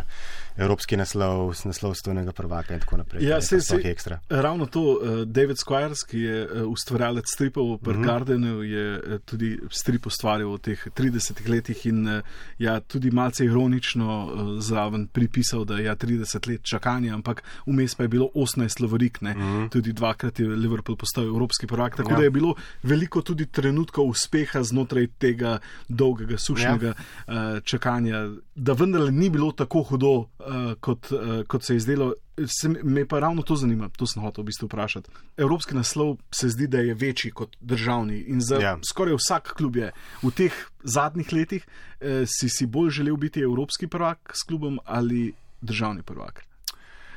[0.57, 3.23] evropski naslov, naslovstvenega prvaka in tako naprej.
[3.23, 4.19] Ja, To je sej- pa sploh sej- ekstra.
[4.29, 8.03] Ravno to, uh, David Squires, ki je uh, ustvarjalec stripov v Mhm.
[8.03, 11.13] Gardenu, je uh, tudi strip ustvarjal v teh 30
[11.47, 12.21] letih in uh,
[12.59, 17.95] ja, tudi malce ironično uh, zraven pripisal, da je ja, 30 let čakanja, ampak vmes
[17.95, 19.35] pa je bilo 18 lovorik, ne?
[19.69, 22.11] tudi dvakrat je Liverpool postal evropski prvak, tako.
[22.11, 22.17] Ja.
[22.17, 26.95] da je bilo veliko tudi trenutkov uspeha znotraj tega dolgega, sušnega ja.
[27.27, 28.23] uh, čakanja,
[28.55, 32.13] da vendarle ni bilo tako hudo, uh, kot, uh, kot se je zdelo.
[32.47, 35.11] Se, me pa ravno to zanima, to sem hotel v bistvu vprašati.
[35.37, 38.79] Evropski naslov se zdi, da je večji kot državni in za Ja.
[38.89, 39.93] skoraj vsak klub je.
[40.23, 41.67] V teh zadnjih letih
[42.01, 46.45] eh, si si bolj želel biti evropski prvak s klubom ali državni prvak.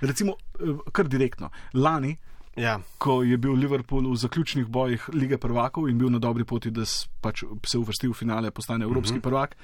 [0.01, 1.49] Recimo, eh, kar direktno.
[1.73, 2.17] Lani,
[2.55, 6.71] Ja, ko je bil Liverpool v zaključnih bojih lige prvakov in bil na dobri poti,
[6.71, 6.87] da
[7.21, 9.23] pač se uvrstil v finale, postane evropski uh -huh.
[9.23, 9.57] prvak,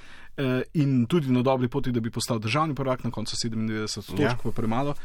[0.74, 4.30] in tudi na dobri poti, da bi postal državni prvak, na koncu 97 točk, Ja.
[4.30, 4.38] ja.
[4.44, 4.96] pa premalo.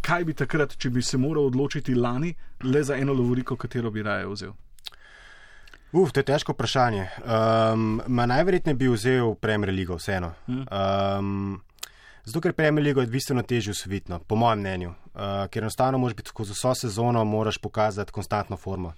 [0.00, 4.02] Kaj bi takrat, če bi se moral odločiti lani, le za eno lovoriko, katero bi
[4.02, 4.52] raje vzel?
[5.92, 7.08] Uf, to je težko vprašanje.
[7.26, 10.32] Um, najverjetneje bi vzel Premier League, vseeno.
[10.46, 11.58] Um,
[12.24, 14.92] zato, ker Premier League je bistveno težje usvojiti, po mojem mnenju.
[15.14, 18.94] Uh, ker enostavno moraš biti skozi vso sezono, moraš pokazati konstantno formo.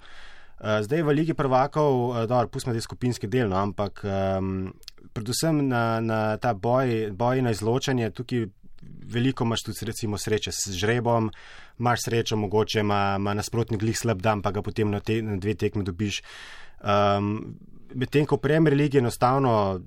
[0.60, 4.68] Uh, zdaj v Ligi prvakov, uh, dobro, pustimo te skupinske del, no, ampak um,
[5.12, 8.46] predvsem na, na ta boj, boj na izločanje, tukaj
[8.82, 11.30] veliko imaš tudi recimo sreče s žrebom,
[11.78, 15.36] imaš srečo, mogoče ima, ima nasprotnik glih slab dan, pa ga potem na, te, na
[15.36, 16.22] dve tekme dobiš.
[16.82, 17.54] Um,
[17.94, 19.80] Medtem ko Premier League enostavno,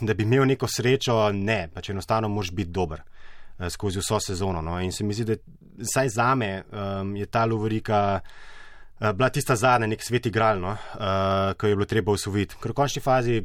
[0.00, 3.02] da bi imel neko srečo, ne, pač enostavno moraš biti dober
[3.58, 4.62] eh, skozi vso sezono.
[4.62, 4.78] No.
[4.80, 5.36] In se mi zdi, da
[5.82, 8.20] vsaj za me um, je ta Lovorika
[9.00, 12.58] bila tista zadnja, nek svet igral, no, uh, ki jo je bilo treba usvojiti.
[12.60, 13.38] Ker v končni fazi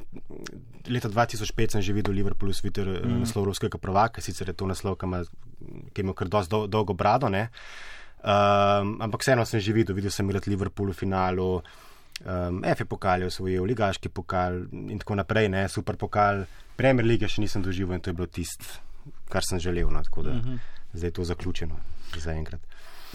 [0.91, 3.21] leta 2005 sem že videl Liverpool usvojiti mm.
[3.23, 5.23] naslov ruskega prvaka, sicer je to naslov, ki ima,
[5.95, 7.47] ki ima kar dosti dol, dolgo brado, ne.
[8.25, 11.49] Um, ampak vseeno sem že videl, videl sem igrati Liverpool v finalu.
[12.25, 16.45] Um, FE pokal je osvojil, ligaški pokal in tako naprej, ne, super pokal.
[16.75, 18.65] Premier lige še nisem doživel in to je bilo tisto,
[19.31, 19.87] kar sem želel.
[19.87, 20.59] No, tako da uh -huh.
[20.93, 21.79] zdaj je to zaključeno
[22.17, 22.59] za enkrat.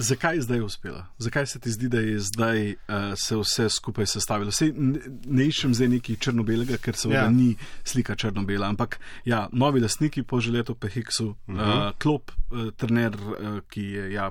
[0.00, 1.06] Zakaj je zdaj uspela?
[1.18, 2.76] Zakaj se ti zdi, da je zdaj uh,
[3.16, 4.52] se vse skupaj sestavilo?
[4.52, 7.26] Sej, ne, ne iščem zdaj nekaj črno-belega, ker se ja.
[7.30, 7.52] ni
[7.84, 8.96] slika črno-bela, ampak
[9.28, 11.88] ja, novi lastniki po želetu Pehiksu, uh -huh.
[11.88, 14.30] uh, klop, uh, trener, uh, ki je ja,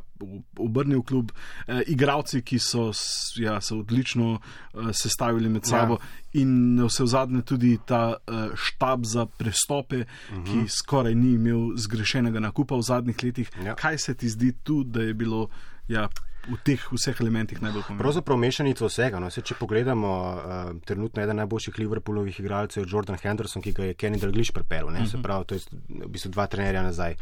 [0.57, 2.91] obrnil klub, uh, igravci, ki so
[3.35, 4.39] ja, se odlično
[4.73, 5.93] uh, sestavili med sabo.
[5.93, 6.28] Ja.
[6.33, 10.45] In vse v zadnje tudi ta uh, štab za prestope, uh -huh.
[10.45, 13.49] ki skoraj ni imel zgrešenega nakupa v zadnjih letih.
[13.65, 13.75] Ja.
[13.75, 15.49] Kaj se ti zdi tu, da je bilo
[15.87, 16.09] ja,
[16.47, 18.03] v teh vseh elementih najbolj pomembno.
[18.03, 19.19] Pravzaprav mešanico vsega.
[19.19, 19.29] No.
[19.29, 23.93] Se, če pogledamo, uh, trenutno eden najboljših Liverpoolovih igralcev je Jordan Henderson, ki ga je
[23.93, 24.85] Kenny Dalglish prepel.
[24.85, 25.09] Uh -huh.
[25.09, 25.23] Se mhm.
[25.23, 25.61] pravi, to je
[26.05, 27.15] v bistvu dva trenerja nazaj.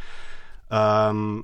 [0.69, 1.43] Um,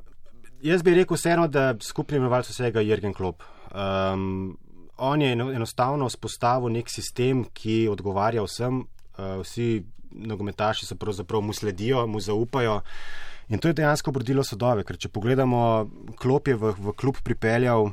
[0.61, 3.43] jaz bi rekel vseeno, da skupni imenovalec vsega je Jürgen Klopp.
[3.71, 4.57] Um,
[4.97, 9.83] on je enostavno vzpostavil nek sistem, ki odgovarja vsem, uh, vsi
[10.13, 12.81] nogometaši se pravzaprav mu sledijo, mu zaupajo.
[13.49, 17.91] In to je dejansko obrodilo sadove, ker če pogledamo, klop je v, v klub pripeljal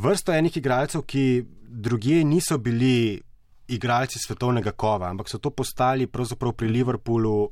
[0.00, 3.20] vrsto enih igralcev, ki drugje niso bili
[3.70, 7.50] igralci svetovnega kova, ampak so to postali pravzaprav pri Liverpoolu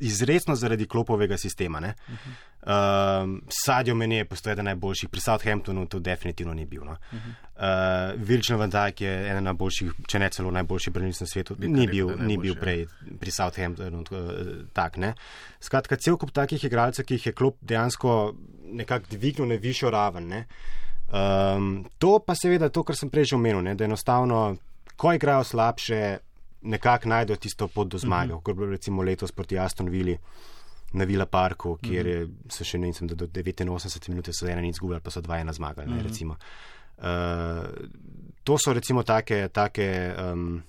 [0.00, 1.78] izredno zaradi klopovega sistema.
[1.78, 3.32] Uh -huh.
[3.32, 6.84] uh, Sadio meni je postal eden najboljših, pri Southamptonu to definitivno ni bil.
[6.84, 6.90] No.
[6.90, 8.14] Uh -huh.
[8.14, 11.76] uh, Virgil van Dijk je eden najboljših, če ne celo najboljši branilec na svetu, Bikar
[11.76, 12.86] ni bil, ni bil prej
[13.20, 14.30] pri Southamptonu uh,
[14.72, 14.96] tak.
[14.96, 15.14] Ne.
[15.60, 18.34] Skratka, cel kup takih igralcev, ki jih je klop dejansko
[18.72, 20.28] nekako dvignil na višjo raven.
[20.28, 20.46] Ne.
[21.12, 24.56] Um, to pa seveda to, kar sem prej že omenil, ne, da enostavno,
[24.96, 26.18] ko igrajo slabše,
[26.62, 28.70] nekako najdejo tisto pot do zmage, kot mm -hmm.
[28.70, 30.18] recimo letos proti Aston Vili
[30.92, 34.76] na Vila Parku, kjer je, so še ne vem, do 89 minut so ena nič
[34.76, 35.90] zgubljali, pa so dva ena zmagali.
[35.90, 36.30] Mm -hmm.
[36.30, 36.36] uh,
[38.44, 40.62] to so recimo take, take um,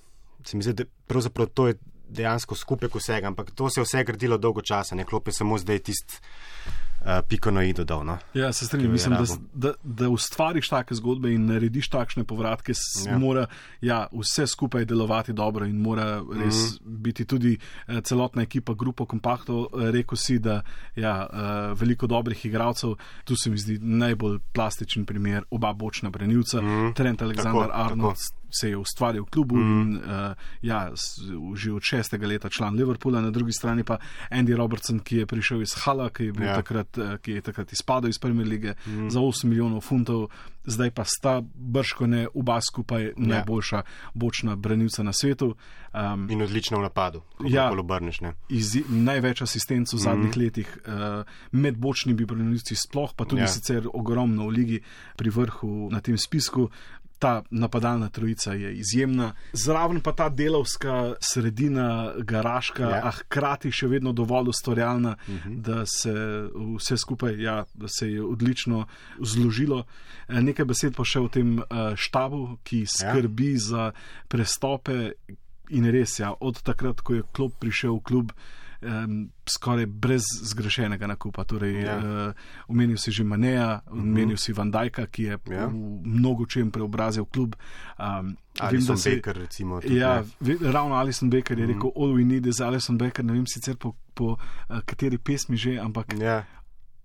[0.44, 1.76] se mi zdi, da pravzaprav to je
[2.10, 5.80] dejansko skupek vsega, ampak to se je vse gradilo dolgo časa, ne klopi samo zdaj
[5.80, 6.20] tisti
[7.28, 8.06] piko na i dodal.
[8.06, 8.18] No?
[8.34, 8.92] Ja, se strinjam.
[8.92, 9.24] Mislim, da,
[9.54, 12.74] da, da ustvariš take zgodbe in narediš takšne povratke,
[13.06, 13.18] ja.
[13.18, 13.46] mora
[13.82, 16.98] ja, vse skupaj delovati dobro in mora res mm -hmm.
[16.98, 19.60] biti tudi uh, celotna ekipa, grupo kompaktov.
[19.60, 20.62] Uh, Rekl si, da
[20.96, 21.28] ja,
[21.76, 26.94] veliko dobrih igralcev, tu se mi zdi najbolj plastičen primer, oba bočna branilca, mm -hmm.
[26.94, 28.16] Trent Alexander tako, Arnold.
[28.16, 29.82] Tako se je ustvaril v klubu mm.
[29.82, 30.92] in uh, ja,
[31.56, 33.98] že od šestega leta član Liverpoola, na drugi strani pa
[34.30, 36.56] Andy Robertson, ki je prišel iz Hala, ki je, ja.
[36.56, 39.10] takrat, uh, ki je takrat izpadel iz prve lige mm.
[39.10, 40.30] za 8 milijonov funtov,
[40.66, 43.14] zdaj pa sta brško ne oba skupaj ja.
[43.18, 43.84] najboljša
[44.14, 45.56] bočna branilca na svetu.
[45.94, 48.22] Um, in odlično v napadu, ja, obrneš.
[48.90, 50.40] Največ asistenc v zadnjih mm.
[50.40, 53.48] letih uh, med bočnimi branilci sploh, pa tudi ja.
[53.48, 54.80] sicer ogromno v ligi
[55.18, 56.70] pri vrhu na tem spisku
[57.22, 59.34] ta napadalna trojica je izjemna.
[59.54, 63.02] Zraven pa ta delovska sredina, garaška, ja.
[63.04, 65.50] a hkrati še vedno dovolj ustvarjalna, uh mhm.
[65.50, 65.62] -huh.
[65.62, 66.14] da se
[66.78, 68.86] vse skupaj, ja, da se je odlično
[69.20, 69.84] zložilo.
[70.28, 71.64] E, nekaj besed pa še o tem e,
[71.96, 73.60] štabu, ki skrbi ja.
[73.60, 73.92] za
[74.28, 75.12] prestope
[75.70, 78.32] in res, ja, od takrat, ko je klub prišel v klub
[78.82, 81.44] um, skoraj brez zgrešenega nakupa.
[81.44, 81.98] Torej, ja.
[81.98, 82.34] uh,
[82.68, 84.00] omenil si že Maneja, mhm.
[84.00, 85.68] omenil si Van Dajka, ki je ja.
[85.68, 85.74] v
[86.04, 87.56] mnogo čem preobrazil klub.
[88.00, 89.82] Um, Alison Baker, recimo.
[89.82, 91.76] Tudi, ja, ve, ravno Alison Baker je mm -hmm.
[91.76, 93.26] rekel: All we need is Alison Baker.
[93.26, 94.38] Ne vem sicer po, po
[94.70, 96.14] uh, kateri pesmi že, ampak.
[96.20, 96.46] Ja.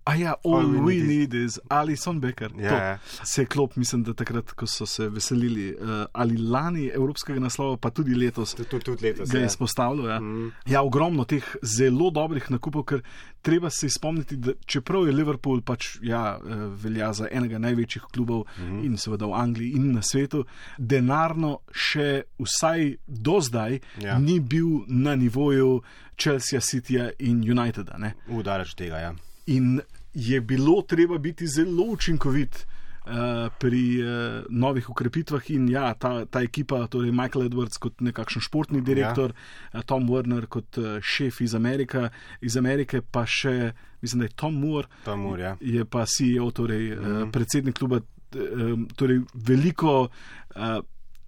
[0.07, 2.49] A ja, all, all we, we need is Alison Becker.
[2.55, 2.71] Yeah.
[2.71, 2.99] Ja.
[3.23, 7.77] Se je klop, mislim, da takrat, ko so se veselili uh, ali lani evropskega naslova,
[7.77, 9.49] pa tudi letos, tudi, tudi letos ga je ja.
[9.51, 10.07] izpostavilo.
[10.09, 10.19] Ja.
[10.19, 10.51] Mm.
[10.65, 13.03] ja, ogromno teh zelo dobrih nakupov, ker
[13.41, 18.45] treba se spomniti, da čeprav je Liverpool pač ja, uh, velja za enega največjih klubov
[18.55, 18.79] mm.
[18.87, 20.45] in seveda v Angliji in na svetu,
[20.77, 24.07] denarno še vsaj do zdaj yeah.
[24.07, 24.17] Ja.
[24.23, 25.81] ni bil na nivoju
[26.15, 27.99] Chelsea, Cityja in Uniteda.
[28.31, 29.13] Udaraš tega, ja.
[29.47, 29.81] In
[30.17, 32.65] je bilo treba biti zelo učinkovit
[33.05, 33.13] uh,
[33.59, 35.51] pri uh, novih ukrepitvah.
[35.51, 39.79] In ja, ta, ta ekipa, torej Michael Edwards kot nekakšen športni direktor, ja.
[39.79, 42.09] uh, Tom Warner kot uh, šef iz Amerike,
[42.41, 45.55] iz Amerike pa še, mislim, da je Tom Moore, Tom Moore ja.
[45.61, 47.23] je pa CEO, torej mm -hmm.
[47.23, 50.09] uh, predsednik kluba, uh, torej veliko.
[50.55, 50.79] Uh,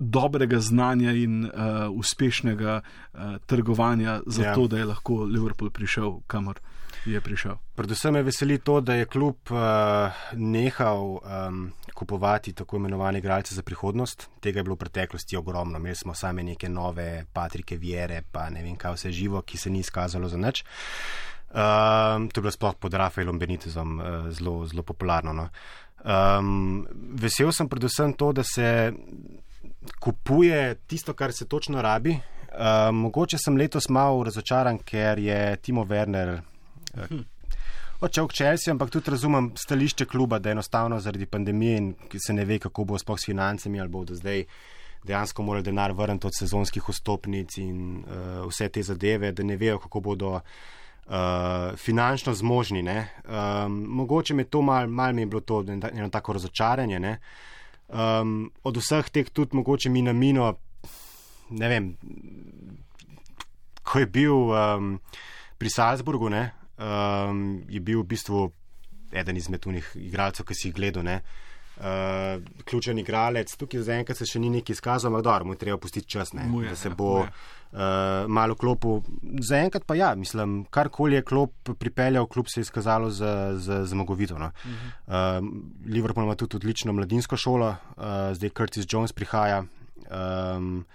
[0.01, 1.51] Dobrega znanja in uh,
[1.91, 4.67] uspešnega uh, trgovanja, zato ja.
[4.67, 6.59] da je lahko Liverpool prišel kamor
[7.05, 7.57] je prišel.
[7.75, 9.57] Predvsem me veseli to, da je klub uh,
[10.33, 14.29] nehal um, kupovati tako imenovane igralce za prihodnost.
[14.39, 15.77] Tega je bilo v preteklosti ogromno.
[15.77, 19.69] Imeli smo same neke nove Patrike Vjere, pa ne vem kaj vse živo, ki se
[19.69, 20.63] ni izkazalo za nič.
[21.49, 25.33] Um, to je bilo sploh pod Rafaelom Benitezom uh, zelo, zelo popularno.
[25.33, 25.49] No.
[26.03, 26.87] Um,
[27.19, 28.93] vesel sem predvsem to, da se
[29.99, 32.19] kupuje tisto, kar se točno rabi.
[32.49, 36.39] Uh, mogoče sem letos malo razočaran, ker je Timo Werner
[36.93, 37.21] Uh,
[37.99, 42.45] odšel k Chelsea, ampak tudi razumem stališče kluba, da enostavno zaradi pandemije in se ne
[42.45, 44.45] ve, kako bo sploh s financami ali bodo zdaj
[45.03, 49.79] dejansko morali denar vrniti od sezonskih vstopnic in uh, vse te zadeve, da ne vejo,
[49.79, 50.41] kako bodo uh,
[51.75, 52.83] finančno zmožni.
[52.83, 55.63] Um, mogoče mi to mal, mal mi je bilo to
[55.93, 57.17] eno tako razočaranje.
[57.87, 60.53] Um, od vseh teh tudi mogoče mi na mino,
[61.49, 61.95] ne vem,
[63.83, 64.99] ko je bil um,
[65.57, 68.47] pri Salzburgu, ne, um, je bil v bistvu
[69.11, 71.03] eden izmed unih igralcev, ki si jih gledal.
[71.03, 71.21] Ne?
[71.80, 75.77] Uh, ključen igralec, tukaj zaenkrat se še ni neki izkazal, ampak dobro, mu je treba
[75.80, 77.30] pustiti čas, ne, je, da se ja, bo uh,
[78.27, 78.99] malo klopil.
[79.47, 84.36] Zaenkrat pa ja, mislim, karkoli je klop pripeljal, klub se je izkazalo za, za zmagovito.
[84.38, 84.51] No.
[84.51, 85.39] Uh -huh.
[85.39, 88.03] uh, Liverpool ima tudi odlično mladinsko šolo, uh,
[88.36, 89.63] zdaj Curtis Jones prihaja.
[90.09, 90.86] Um,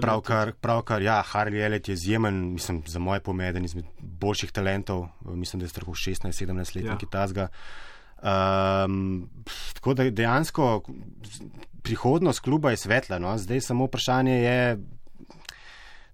[0.00, 5.06] Pravkar, pravkar, ja, Harley Elliot je izjemen, mislim, za moje pomene, eden izmed boljših talentov,
[5.24, 6.98] mislim, da je strah 16-17 let, ja.
[6.98, 7.48] ki tazga.
[8.24, 9.28] Um,
[9.74, 10.82] tako da dejansko
[11.82, 13.38] prihodnost kluba je svetla, no?
[13.38, 14.78] zdaj samo vprašanje je,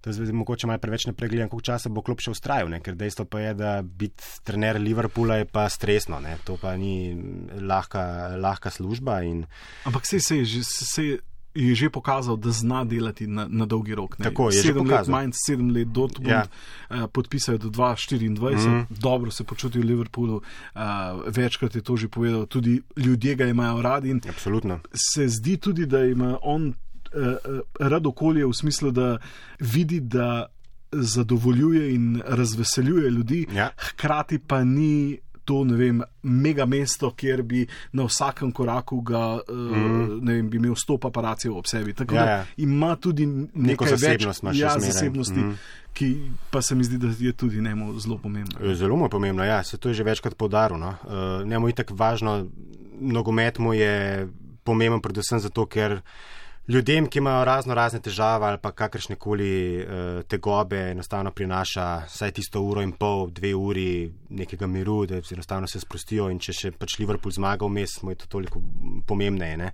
[0.03, 2.81] da zdaj mogoče malo preveč ne pregledam, koliko časa bo klub še ustrajal, ne?
[2.83, 6.35] ker dejstvo pa je, da biti trener Liverpoola je pa stresno, ne?
[6.43, 7.15] to pa ni
[7.61, 9.21] lahka, lahka služba.
[9.23, 9.45] In...
[9.85, 11.19] Ampak se je že.
[11.55, 14.19] Je že pokazal, da zna delati na, na dolgi rok.
[14.19, 14.23] Ne.
[14.23, 14.61] Tako je.
[14.63, 16.45] Sedem let manj, sedem let do tega, ja.
[16.89, 18.85] uh, podpisal do 2024, mm.
[18.89, 20.81] dobro se počuti v Liverpoolu, uh,
[21.27, 24.15] večkrat je to že povedal, tudi ljudje ga imajo radi.
[24.29, 24.79] Absolutno.
[24.93, 29.17] Se zdi tudi, da ima on uh, rad okolje v smislu, da
[29.59, 30.45] vidi, da
[30.91, 33.69] zadovoljuje in razveseljuje ljudi, ja.
[33.77, 35.19] hkrati pa ni
[35.51, 37.65] to vem, mega mesto, kjer bi
[37.97, 39.67] na vsakem koraku ga, mm.
[39.67, 41.93] uh, vem, bi imel sto paparacijev ob sebi.
[41.97, 42.39] Tako ja, ja.
[42.63, 45.39] ima tudi neko zasebnost, več, ja, zasebnosti.
[45.39, 45.77] Mm.
[45.91, 46.07] Ki
[46.53, 48.75] pa se mi zdi, da je tudi njemu zelo pomembno.
[48.79, 50.79] Zelo mu je pomembno, ja, se to je že večkrat podaril.
[50.79, 50.95] No.
[51.03, 52.45] Uh, njemu je tako važno,
[53.01, 54.27] nogomet mu je
[54.63, 55.99] pomemben, predvsem zato, ker
[56.67, 62.31] ljudem, ki imajo razno razne težave ali pa kakršne koli uh, tegobe, enostavno prinaša vsaj
[62.31, 66.53] tisto uro in pol, dve uri nekega miru, da se enostavno se sprostijo in če
[66.53, 68.61] še pač Liverpool zmaga vmes, mu je to toliko
[69.07, 69.71] pomembneje.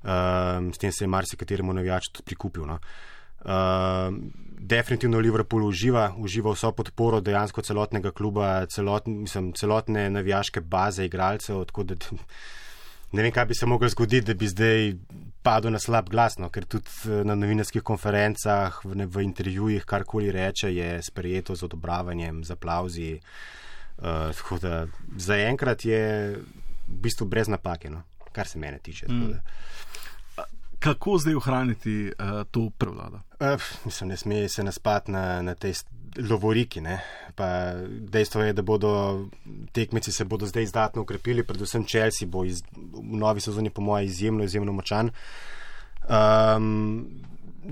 [0.00, 2.66] Uh, s tem se je marsikateremu navijaču tudi prikupil.
[2.66, 2.78] No.
[3.40, 4.14] Uh,
[4.60, 11.60] definitivno Liverpool uživa, uživa vso podporo dejansko celotnega kluba, celot, mislim, celotne navijaške baze igralcev
[13.12, 14.92] ne vem, kaj bi se moglo zgoditi, da bi zdaj
[15.42, 19.86] padel na slab glas, no, ker tudi eh, na novinarskih konferencah, v, ne, v intervjujih,
[19.88, 23.10] karkoli reče, je sprejeto z odobravanjem, z aplauzi.
[24.00, 24.32] Uh,
[25.20, 26.04] Zaenkrat je
[26.40, 28.00] v bistvu brez napake, no,
[28.32, 29.06] kar se mene tiče.
[29.08, 29.34] Mm.
[30.80, 33.20] Kako zdaj ohraniti uh, to prevlado?
[33.40, 35.74] Uh, mislim, ne sme se naspati na, na tej
[36.18, 36.80] lovoriki.
[38.00, 39.28] Dejstvo je, da bodo
[39.72, 44.06] tekmeci se bodo zdaj izdatno ukrepili, predvsem Chelsea bo iz, v novi sezoni, po mojem,
[44.06, 45.10] izjemno, izjemno močan.
[46.10, 47.06] Um,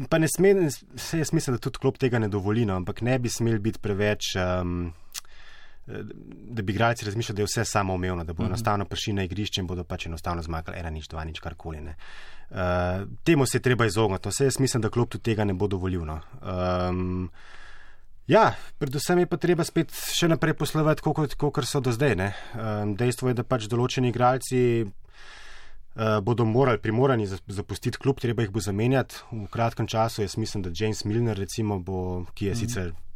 [0.09, 3.19] pa ne sme, se jaz mislim, da tudi klop tega ne dovoli, no, ampak ne
[3.19, 4.35] bi smeli biti preveč.
[4.37, 4.93] Um,
[5.89, 8.51] Da bi igralci razmišljali, da je vse samo umevno, da bo mhm.
[8.51, 11.81] enostavno prišli na igrišče in bodo pač enostavno zmagali, ena nič, dva nič, karkoli.
[11.81, 14.29] Uh, temu se je treba izogniti.
[14.29, 16.05] Vse jaz mislim, da klub tudi tega ne bo dovolil.
[16.05, 16.21] No.
[16.45, 17.31] Um,
[18.29, 22.13] Ja, predvsem je pa treba spet še naprej poslovati, kot so do zdaj.
[22.21, 28.53] Um, dejstvo je, da pač določeni igralci uh, bodo morali, primorani zapustiti klub, treba jih
[28.53, 30.27] bo zamenjati v kratkem času.
[30.27, 32.69] Jaz mislim, da James Milner, recimo, bo, ki je mm -hmm.
[32.69, 33.08] sicer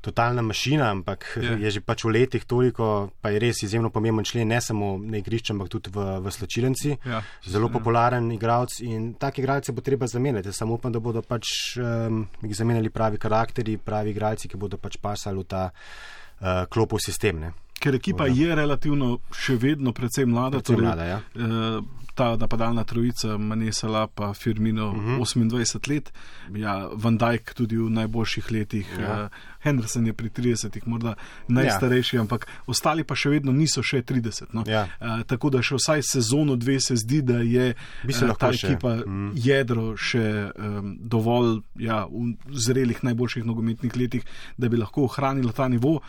[0.00, 1.58] totalna mašina, ampak yeah.
[1.58, 1.66] Ja.
[1.66, 5.18] je že pač v letih toliko, pa je res izjemno pomemben člen, ne samo na
[5.18, 6.90] igrišču, ampak tudi v, v sločilenci.
[7.02, 7.18] Yeah.
[7.18, 7.22] Ja.
[7.44, 10.52] Zelo popularen igralec in take igralce bo treba zamenjati.
[10.52, 14.98] Samo upam, da bodo pač um, jih zamenjali pravi karakteri, pravi igralci, ki bodo pač
[15.02, 17.42] pasali v ta uh, klopov sistem.
[17.42, 17.52] Ne.
[17.78, 18.34] Ker ekipa Voda.
[18.34, 20.58] je relativno še vedno precej mlada.
[20.58, 21.18] Precej torej, mlada ja.
[21.38, 21.82] uh,
[22.18, 25.18] ta napadalna trojica, Manesala pa Firmino, uh -huh.
[25.18, 26.12] 28 let,
[26.54, 29.22] ja, Van Dijk tudi v najboljših letih, ja.
[29.24, 29.28] uh,
[29.60, 31.14] Henderson je pri 30, morda
[31.48, 32.20] najstarejši, ja.
[32.20, 34.46] ampak ostali pa še vedno niso še 30.
[34.52, 34.64] No.
[34.66, 34.88] Ja.
[35.00, 39.04] Uh, tako da še vsaj sezono dve se zdi, da je uh, ta ekipa še.
[39.06, 39.30] Mhm.
[39.34, 44.24] jedro še um, dovolj ja, v zrelih najboljših nogometnih letih,
[44.56, 46.00] da bi lahko ohranila ta nivo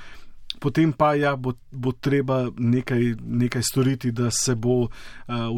[0.60, 4.90] potem pa ja, bo, bo treba nekaj, nekaj storiti, da se bo uh,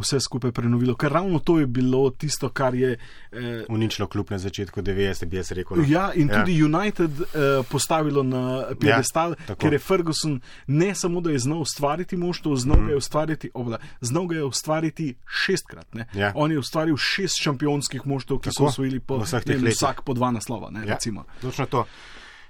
[0.01, 0.95] vse skupaj prenovilo.
[0.95, 2.97] Ker ravno to je bilo tisto, kar je.
[3.31, 3.39] Uh,
[3.69, 5.77] Uničilo kljub na začetku 90, bi jaz rekel.
[5.77, 5.85] No.
[5.87, 6.39] Ja, in ja.
[6.39, 11.61] tudi United uh, postavilo na piedestal, ja, ker je Ferguson ne samo, da je znal
[11.61, 12.85] ustvariti moštvo, znal mm.
[12.85, 15.87] ga je ustvariti, obla, znal ga je ustvariti šestkrat.
[16.13, 16.31] Ja.
[16.35, 20.69] On je ustvaril šest šampionskih moštv, ki tako, so osvojili po, vsak po dva naslova.
[20.71, 20.97] Ne, ja,
[21.41, 21.85] točno to.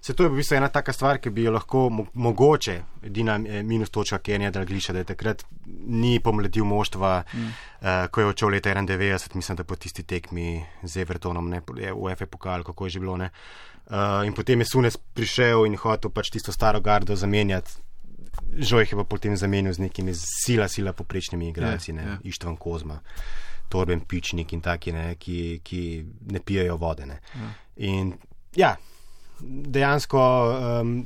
[0.02, 2.74] Se to je v bistvu ena taka stvar, ki bi jo lahko mo mogoče,
[3.06, 7.52] edina eh, minus točka Kenija Dragliša, da je takrat ni pomladil moštva, mm.
[7.82, 12.16] uh, ko je odšel leta 91, mislim, da po tisti tekmi z Evertonom, ne, v
[12.18, 13.14] FE pokal, kako je že bilo.
[13.14, 17.72] Uh, in potem je Sunes prišel in hotel pač tisto staro gardo zamenjati.
[18.58, 22.20] Žoj je pa potem zamenil z nekimi sila, sila poprečnimi igralci, yeah, yeah.
[22.24, 23.02] Ištvan Kozma.
[23.70, 27.06] Torben Pičnik in taki, ne, ki, ki ne pijejo vode.
[27.06, 27.20] Ne.
[27.36, 27.52] Ja.
[27.76, 28.14] In
[28.56, 28.76] ja,
[29.48, 30.20] dejansko
[30.82, 31.06] um,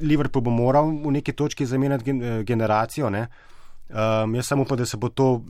[0.00, 3.06] Liverpool bo moral v neki točki zamenjati eh, generacijo.
[3.08, 5.42] Um, jaz samo upam, da se bo to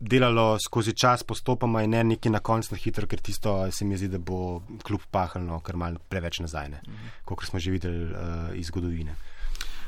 [0.00, 4.08] delalo skozi čas, postopoma in ne neki na koncu hitro, ker tisto se mi zdi,
[4.08, 7.12] da bo kljub pahalno, kar mal preveč nazaj, mhm.
[7.24, 9.16] kot smo že videli uh, iz zgodovine.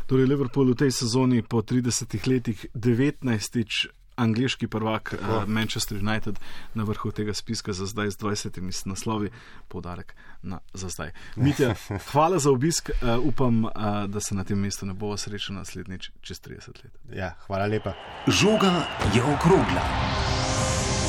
[0.07, 6.39] Torej, Liverpool v tej sezoni po 30 letih 19 angliški prvak uh, Manchester United
[6.75, 9.31] na vrhu tega spiska za zdaj z 20 naslovi,
[9.69, 11.11] podarek na za zdaj.
[11.37, 11.75] Mitja,
[12.13, 13.71] hvala za obisk, uh, upam, uh,
[14.07, 16.93] da se na tem mestu ne bo srečal naslednjič čez 30 let.
[17.13, 17.93] Ja, hvala lepa.
[18.27, 21.02] Žoga je okrogla.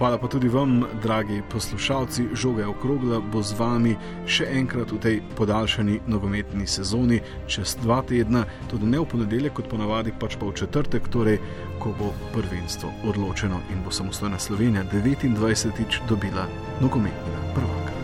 [0.00, 2.22] Hvala pa tudi vam, dragi poslušalci.
[2.32, 3.92] Žoga je okrogla, bo z vami
[4.24, 9.68] še enkrat v tej podaljšani nogometni sezoni, čez dva tedna, tudi ne v ponedeljek, kot
[9.68, 11.36] ponavadi, pač pa v četrtek, torej,
[11.84, 16.08] ko bo prvenstvo odločeno in bo samostojna Slovenija 29.
[16.08, 16.48] dobila
[16.80, 17.99] nogometnega prvaka.